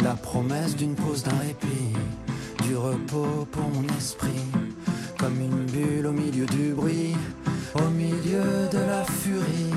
la 0.00 0.14
promesse 0.14 0.76
d'une 0.76 0.94
pause, 0.94 1.24
d'un 1.24 1.38
répit, 1.38 1.92
du 2.62 2.76
repos 2.76 3.44
pour 3.50 3.68
mon 3.70 3.82
esprit, 3.98 4.46
comme 5.18 5.40
une 5.40 5.66
bulle 5.66 6.06
au 6.06 6.12
milieu 6.12 6.46
du 6.46 6.72
bruit, 6.72 7.16
au 7.74 7.90
milieu 7.90 8.68
de 8.70 8.78
la 8.78 9.02
furie. 9.02 9.74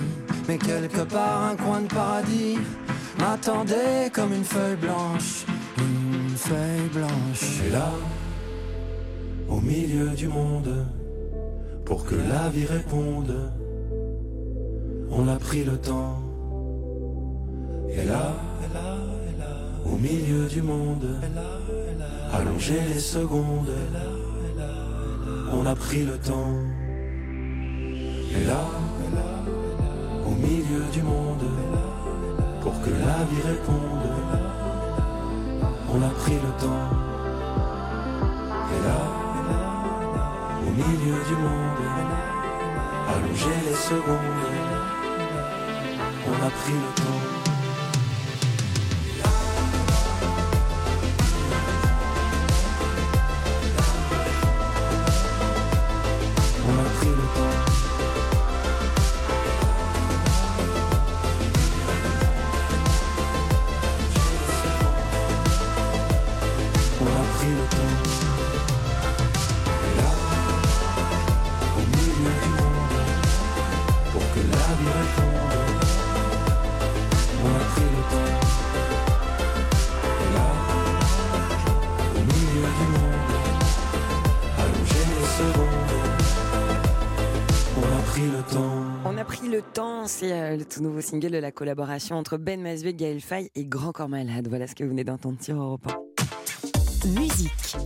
Mais 0.47 0.59
quelque 0.59 1.01
part, 1.01 1.45
un 1.45 1.55
coin 1.55 1.81
de 1.81 1.87
paradis 1.87 2.59
m'attendait 3.17 4.11
comme 4.13 4.31
une 4.31 4.43
feuille 4.43 4.75
blanche, 4.75 5.45
une 5.79 6.37
feuilles 6.37 6.89
blanches. 6.93 7.61
Et 7.67 7.71
là, 7.71 7.91
au 9.49 9.59
milieu 9.59 10.09
du 10.09 10.27
monde, 10.27 10.85
pour 11.83 12.05
que 12.05 12.13
la 12.13 12.47
vie 12.49 12.65
réponde, 12.65 13.51
on 15.11 15.27
a 15.27 15.35
pris 15.37 15.63
le 15.63 15.77
temps. 15.77 16.19
Et 17.89 18.03
là, 18.05 18.33
au 19.85 19.97
milieu 19.97 20.47
du 20.47 20.61
monde, 20.61 21.07
allonger 22.33 22.79
les 22.93 22.99
secondes, 22.99 23.71
on 25.53 25.65
a 25.65 25.75
pris 25.75 26.03
le 26.03 26.17
temps. 26.17 26.53
Et 28.37 28.43
là, 28.45 28.65
au 30.25 30.31
milieu 30.31 30.83
du 30.91 31.01
monde, 31.01 31.45
pour 32.61 32.81
que 32.81 32.89
la 32.89 33.23
vie 33.29 33.41
réponde, 33.45 34.09
on 35.93 36.01
a 36.01 36.09
pris 36.09 36.33
le 36.33 36.51
temps. 36.63 36.89
Et 38.73 38.79
là, 38.87 39.01
au 40.67 40.71
milieu 40.71 41.17
du 41.29 41.35
monde, 41.35 41.81
allonger 43.07 43.55
les 43.69 43.75
secondes, 43.75 44.64
on 46.27 46.45
a 46.45 46.49
pris 46.49 46.73
le 46.73 47.03
temps. 47.03 47.34
Tout 90.75 90.83
nouveau 90.83 90.99
single 90.99 91.31
de 91.31 91.37
la 91.37 91.53
collaboration 91.53 92.17
entre 92.17 92.35
Ben 92.35 92.61
Masvé, 92.61 92.93
Gaël 92.93 93.21
Faye 93.21 93.49
et 93.55 93.63
Grand 93.65 93.93
Corps 93.93 94.09
Malade. 94.09 94.49
Voilà 94.49 94.67
ce 94.67 94.75
que 94.75 94.83
vous 94.83 94.89
venez 94.89 95.05
d'entendre 95.05 95.41
sur 95.41 95.55
Europe 95.55 95.87
1. 97.05 97.07
Musique. 97.17 97.77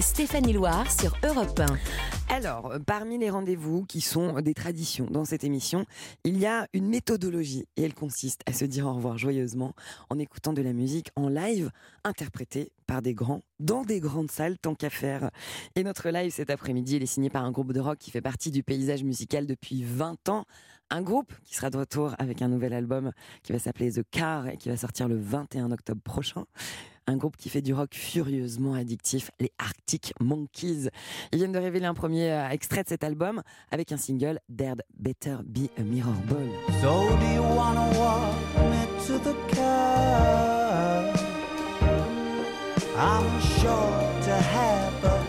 Stéphanie 0.00 0.52
Loire 0.52 0.90
sur 0.90 1.16
Europe 1.22 1.60
1. 1.60 2.34
Alors, 2.34 2.72
euh, 2.72 2.78
parmi 2.80 3.18
les 3.18 3.30
rendez-vous 3.30 3.84
qui 3.84 4.00
sont 4.00 4.40
des 4.40 4.52
traditions 4.52 5.06
dans 5.08 5.24
cette 5.24 5.44
émission, 5.44 5.84
il 6.24 6.38
y 6.38 6.46
a 6.46 6.66
une 6.72 6.88
méthodologie 6.88 7.66
et 7.76 7.84
elle 7.84 7.94
consiste 7.94 8.40
à 8.46 8.52
se 8.52 8.64
dire 8.64 8.88
au 8.88 8.94
revoir 8.94 9.16
joyeusement 9.16 9.74
en 10.10 10.18
écoutant 10.18 10.52
de 10.52 10.60
la 10.60 10.72
musique 10.72 11.10
en 11.14 11.28
live 11.28 11.70
interprétée 12.02 12.72
par 12.88 13.00
des 13.00 13.14
grands 13.14 13.42
dans 13.60 13.82
des 13.82 14.00
grandes 14.00 14.30
salles 14.30 14.58
tant 14.58 14.74
qu'à 14.74 14.90
faire. 14.90 15.30
Et 15.76 15.84
notre 15.84 16.10
live 16.10 16.32
cet 16.32 16.50
après-midi, 16.50 16.96
il 16.96 17.02
est 17.04 17.06
signé 17.06 17.30
par 17.30 17.44
un 17.44 17.52
groupe 17.52 17.72
de 17.72 17.80
rock 17.80 17.98
qui 17.98 18.10
fait 18.10 18.20
partie 18.20 18.50
du 18.50 18.64
paysage 18.64 19.04
musical 19.04 19.46
depuis 19.46 19.84
20 19.84 20.28
ans. 20.28 20.44
Un 20.90 21.02
groupe 21.02 21.32
qui 21.44 21.54
sera 21.54 21.68
de 21.68 21.76
retour 21.76 22.14
avec 22.18 22.40
un 22.40 22.48
nouvel 22.48 22.72
album 22.72 23.12
qui 23.42 23.52
va 23.52 23.58
s'appeler 23.58 23.92
The 23.92 24.02
Car 24.10 24.48
et 24.48 24.56
qui 24.56 24.70
va 24.70 24.76
sortir 24.76 25.06
le 25.06 25.16
21 25.18 25.70
octobre 25.70 26.00
prochain. 26.00 26.46
Un 27.06 27.16
groupe 27.16 27.36
qui 27.36 27.50
fait 27.50 27.60
du 27.60 27.74
rock 27.74 27.90
furieusement 27.94 28.72
addictif, 28.74 29.30
les 29.38 29.52
Arctic 29.58 30.14
Monkeys. 30.20 30.88
Ils 31.32 31.38
viennent 31.38 31.52
de 31.52 31.58
révéler 31.58 31.84
un 31.84 31.94
premier 31.94 32.30
euh, 32.30 32.48
extrait 32.48 32.84
de 32.84 32.88
cet 32.88 33.04
album 33.04 33.42
avec 33.70 33.92
un 33.92 33.98
single, 33.98 34.40
Dared 34.48 34.82
Better 34.98 35.36
Be 35.44 35.68
a 35.78 35.82
Mirror 35.82 36.14
Ball. 36.26 36.48
So 36.80 37.08
do 37.18 37.26
you 37.34 37.42
wanna 37.42 37.86
walk 37.98 38.34
me 38.70 39.06
to 39.06 39.18
the 39.18 39.34
car? 39.54 41.12
I'm 42.96 43.40
sure 43.60 44.22
to 44.24 44.32
have 44.32 45.04
a 45.04 45.27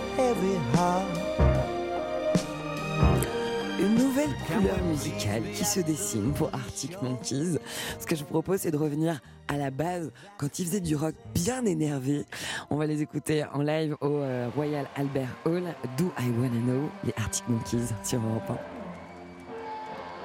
couleur 4.50 4.84
musicale 4.84 5.43
qui 5.54 5.64
se 5.64 5.80
dessine 5.80 6.34
pour 6.34 6.50
Arctic 6.54 7.02
Monkeys. 7.02 7.58
Ce 8.00 8.06
que 8.06 8.16
je 8.16 8.22
vous 8.22 8.30
propose, 8.30 8.62
c'est 8.62 8.72
de 8.72 8.78
revenir 8.78 9.20
à 9.47 9.58
la 9.58 9.72
base, 9.72 10.12
quand 10.38 10.60
ils 10.60 10.66
faisaient 10.66 10.80
du 10.80 10.95
rock 10.95 11.16
bien 11.34 11.66
énervé. 11.66 12.26
On 12.70 12.78
va 12.78 12.86
les 12.86 13.02
écouter 13.02 13.43
en 13.54 13.62
live 13.62 13.95
au 14.02 14.08
euh, 14.08 14.50
Royal 14.56 14.88
Albert 14.95 15.30
Hall. 15.45 15.64
Do 15.97 16.12
I 16.20 16.30
Wanna 16.39 16.60
Know, 16.62 16.89
les 17.04 17.14
Arctic 17.18 17.47
Monkeys 17.47 17.93
sur 18.04 18.20
Europe 18.20 18.50
1. 18.50 18.58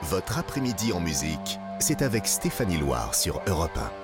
Votre 0.06 0.38
après-midi 0.38 0.92
en 0.92 1.00
musique, 1.00 1.58
c'est 1.78 2.02
avec 2.02 2.26
Stéphanie 2.26 2.78
Loire 2.78 3.14
sur 3.14 3.40
Europe 3.46 3.78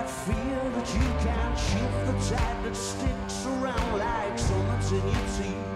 That 0.00 0.08
feel 0.08 0.70
that 0.76 0.94
you 0.94 1.08
can't 1.26 1.58
shift 1.58 2.00
the 2.06 2.34
tide 2.34 2.64
that 2.64 2.74
sticks 2.74 3.46
around 3.46 3.98
like 3.98 4.38
summits 4.38 4.90
in 4.92 5.02
your 5.14 5.26
teeth? 5.36 5.70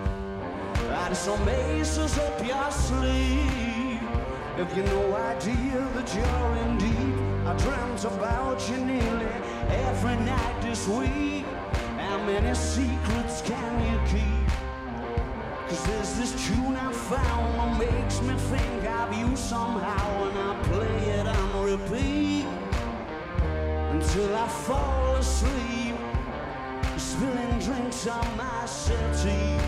And 1.03 1.17
some 1.17 1.47
aces 1.49 2.19
up 2.19 2.47
your 2.47 2.71
sleeve. 2.71 4.01
If 4.57 4.77
you 4.77 4.83
no 4.85 5.17
idea 5.17 5.79
that 5.97 6.09
you're 6.17 6.57
in 6.63 6.79
deep? 6.79 7.15
I 7.47 7.53
dreamt 7.65 8.05
about 8.05 8.59
you 8.71 8.79
nearly 8.79 9.33
every 9.89 10.17
night 10.17 10.57
this 10.63 10.89
week. 10.89 11.45
How 11.99 12.19
many 12.25 12.55
secrets 12.55 13.43
can 13.43 13.73
you 13.89 13.99
keep? 14.13 14.49
Cause 15.69 15.85
there's 15.87 16.15
this 16.19 16.47
tune 16.47 16.77
I 16.77 16.93
found 16.93 17.59
that 17.59 17.79
makes 17.79 18.23
me 18.23 18.35
think 18.35 18.85
of 18.85 19.13
you 19.19 19.35
somehow 19.35 20.29
And 20.29 20.39
I 20.39 20.63
play 20.69 21.11
it 21.19 21.27
on 21.27 21.65
repeat 21.65 22.24
Until 24.07 24.37
I 24.37 24.49
fall 24.49 25.17
asleep 25.17 25.97
Spilling 26.99 27.59
drinks 27.59 28.07
on 28.07 28.37
my 28.37 28.67
settee 28.67 29.59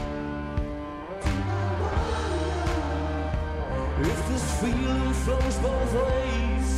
If 3.99 4.29
this 4.29 4.61
feeling 4.61 5.13
flows 5.25 5.57
both 5.59 5.93
ways 6.05 6.69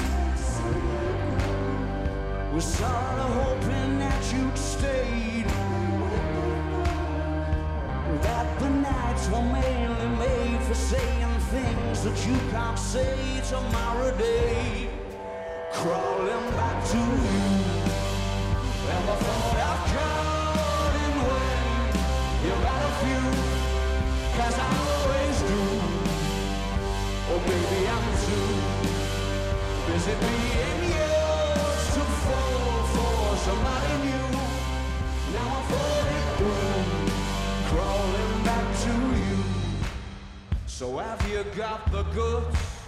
We're 2.52 2.60
sort 2.60 3.18
of 3.24 3.30
hoping 3.42 3.98
that 3.98 4.32
you'd 4.32 4.56
stayed 4.56 5.46
that 8.22 8.58
the 8.58 8.70
nights 8.70 9.28
were 9.28 9.42
mainly 9.42 10.08
made 10.16 10.62
for 10.62 10.74
saying 10.74 11.40
things 11.50 12.04
that 12.04 12.26
you 12.26 12.36
can't 12.50 12.78
say 12.78 13.42
tomorrow 13.48 14.16
day. 14.16 14.87
Crawling 15.82 16.50
back 16.58 16.84
to 16.90 16.96
you. 16.98 17.46
Ever 18.96 19.16
thought 19.24 19.58
of 19.70 19.78
cutting 19.94 21.16
when 21.28 21.62
you 22.44 22.54
got 22.66 22.82
a 22.82 22.92
few? 22.98 23.26
Cause 24.36 24.58
I 24.58 24.70
always 24.90 25.38
do. 25.50 25.62
Or 27.30 27.38
maybe 27.46 27.80
I'm 27.94 28.08
too 28.26 28.50
busy 29.86 30.14
being 30.18 30.82
yours 30.98 31.82
to 31.94 32.02
fall 32.26 32.82
for 32.94 33.36
somebody 33.46 33.94
new. 34.02 34.28
Now 35.32 35.48
I'm 35.58 35.64
42 36.42 36.98
crawling 37.70 38.36
back 38.42 38.66
to 38.84 38.92
you. 39.22 39.38
So 40.66 40.96
have 40.96 41.22
you 41.30 41.44
got 41.56 41.80
the 41.92 42.02
goods? 42.02 42.87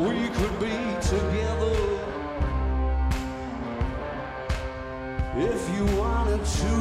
We 0.00 0.28
could 0.28 0.58
be 0.58 0.78
together 1.02 1.76
if 5.36 5.62
you 5.74 5.84
wanted 5.98 6.42
to. 6.42 6.74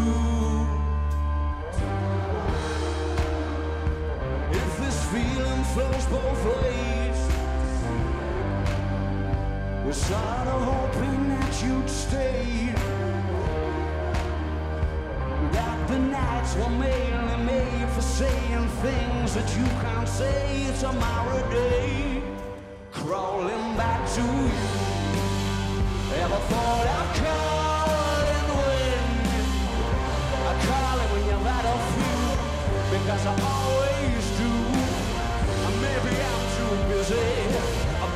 If 4.51 4.77
this 4.77 5.03
feeling 5.11 5.63
flows 5.73 6.05
both 6.05 6.45
ways, 6.63 7.19
we're 9.83 9.91
sort 9.91 10.47
of 10.47 10.61
hoping 10.63 11.27
that 11.27 11.61
you'd 11.61 11.89
stay. 11.89 12.73
That 15.51 15.87
the 15.89 15.99
nights 15.99 16.55
were 16.55 16.69
mainly 16.69 17.43
made 17.43 17.89
for 17.89 18.01
saying 18.01 18.67
things 18.81 19.33
that 19.33 19.49
you 19.57 19.65
can't 19.81 20.07
say 20.07 20.73
tomorrow 20.79 21.49
day. 21.51 22.18
Crawling 23.09 23.75
back 23.75 24.07
to 24.13 24.21
you. 24.21 24.69
Ever 26.21 26.41
thought 26.49 26.87
I'd 26.99 27.09
call 27.17 28.21
and 28.37 28.49
when 28.59 29.01
I 30.45 30.53
call 30.69 30.95
it 31.01 31.07
when 31.13 31.23
you've 31.25 31.47
had 31.53 31.65
a 31.65 31.77
few 31.89 32.21
because 32.93 33.25
I 33.25 33.33
always 33.57 34.25
do. 34.37 34.51
Maybe 35.81 36.13
I'm 36.33 36.43
too 36.53 36.75
busy 36.93 37.29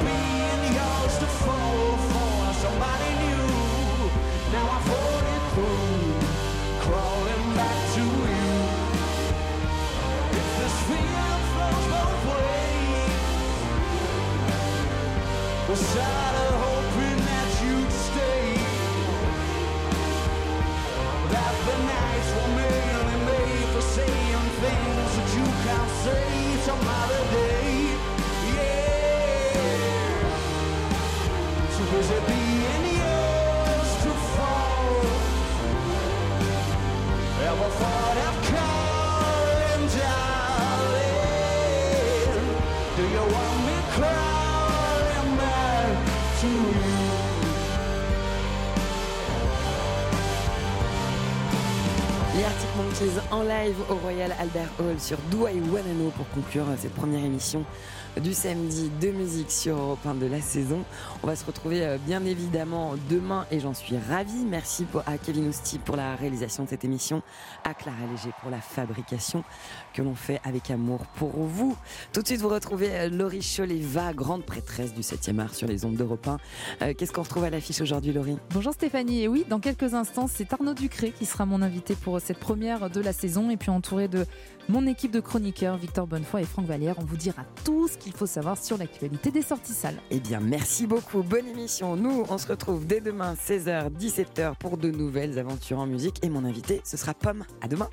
being 0.06 0.74
yours 0.78 1.18
to 1.18 1.28
fall 1.42 1.98
for 1.98 2.54
somebody 2.62 3.10
new. 3.26 3.43
En 53.34 53.42
live 53.42 53.76
au 53.90 53.96
Royal 53.96 54.32
Albert 54.40 54.70
Hall 54.80 55.00
sur 55.00 55.18
Do 55.32 55.48
I 55.48 55.60
Wanna 55.72 55.94
Know 55.96 56.12
pour 56.12 56.30
conclure 56.30 56.66
cette 56.78 56.94
première 56.94 57.26
émission 57.26 57.66
du 58.22 58.34
samedi 58.34 58.92
de 59.02 59.10
musique 59.10 59.50
sur 59.50 59.76
Europe 59.76 60.06
1 60.06 60.16
de 60.16 60.28
la 60.28 60.40
saison. 60.40 60.84
On 61.24 61.28
va 61.28 61.36
se 61.36 61.46
retrouver 61.46 61.84
euh, 61.84 61.98
bien 61.98 62.24
évidemment 62.26 62.94
demain 63.10 63.48
et 63.50 63.60
j'en 63.60 63.74
suis 63.74 63.98
ravie. 63.98 64.46
Merci 64.48 64.86
à 65.08 65.18
Kevin 65.18 65.48
Ousti 65.48 65.80
pour 65.80 65.96
la 65.96 66.16
réalisation 66.16 66.64
de 66.64 66.70
cette 66.70 66.86
émission, 66.86 67.24
à 67.64 67.74
Clara 67.74 68.06
Léger 68.12 68.30
pour 68.42 68.52
la 68.52 68.62
fabrication 68.62 69.44
que 69.94 70.04
l'on 70.04 70.14
fait 70.14 70.40
avec 70.44 70.70
amour 70.70 71.00
pour 71.16 71.32
vous. 71.32 71.76
Tout 72.12 72.22
de 72.22 72.28
suite, 72.28 72.42
vous 72.42 72.50
retrouvez 72.50 72.92
euh, 72.92 73.10
Laurie 73.10 73.42
Choleva, 73.42 74.14
grande 74.14 74.46
prêtresse 74.46 74.94
du 74.94 75.02
7e 75.02 75.40
art 75.40 75.56
sur 75.56 75.68
les 75.68 75.84
ondes 75.86 75.96
d'Europe 75.96 76.28
1. 76.28 76.38
Euh, 76.82 76.94
Qu'est-ce 76.96 77.12
qu'on 77.12 77.24
retrouve 77.24 77.46
à 77.46 77.50
l'affiche 77.50 77.82
aujourd'hui, 77.82 78.14
Laurie? 78.14 78.38
Bonjour 78.52 78.74
Stéphanie, 78.74 79.24
et 79.24 79.28
oui, 79.28 79.44
dans 79.50 79.60
quelques 79.60 79.96
instants, 79.96 80.28
c'est 80.32 80.54
Arnaud 80.54 80.76
Ducré 80.76 81.12
qui 81.12 81.26
sera 81.26 81.48
mon 81.48 81.64
invité 81.64 81.96
pour 81.96 82.22
cette 82.22 82.40
première 82.40 82.92
de 82.92 83.02
la 83.02 83.14
et 83.24 83.58
puis 83.58 83.70
entouré 83.70 84.08
de 84.08 84.26
mon 84.70 84.86
équipe 84.88 85.12
de 85.12 85.20
chroniqueurs, 85.20 85.78
Victor 85.78 86.08
Bonnefoy 86.08 86.42
et 86.42 86.46
Franck 86.46 86.66
Vallière, 86.66 86.96
on 87.00 87.06
vous 87.06 87.18
dira 87.18 87.44
tout 87.64 87.88
ce 87.88 87.98
qu'il 87.98 88.14
faut 88.14 88.26
savoir 88.26 88.58
sur 88.58 88.78
l'actualité 88.78 89.32
des 89.32 89.42
sorties 89.42 89.74
salles. 89.74 89.98
Eh 90.12 90.20
bien, 90.20 90.40
merci 90.40 90.88
beaucoup. 90.88 91.24
Bonne 91.24 91.48
émission. 91.48 91.96
Nous, 91.96 92.26
on 92.30 92.38
se 92.38 92.48
retrouve 92.48 92.86
dès 92.86 93.02
demain, 93.02 93.34
16h, 93.36 93.92
17h, 93.92 94.56
pour 94.58 94.78
de 94.78 94.90
nouvelles 94.90 95.40
aventures 95.40 95.80
en 95.80 95.86
musique. 95.86 96.24
Et 96.24 96.30
mon 96.30 96.46
invité, 96.46 96.82
ce 96.84 96.98
sera 96.98 97.14
Pomme. 97.14 97.46
À 97.62 97.68
demain. 97.68 97.90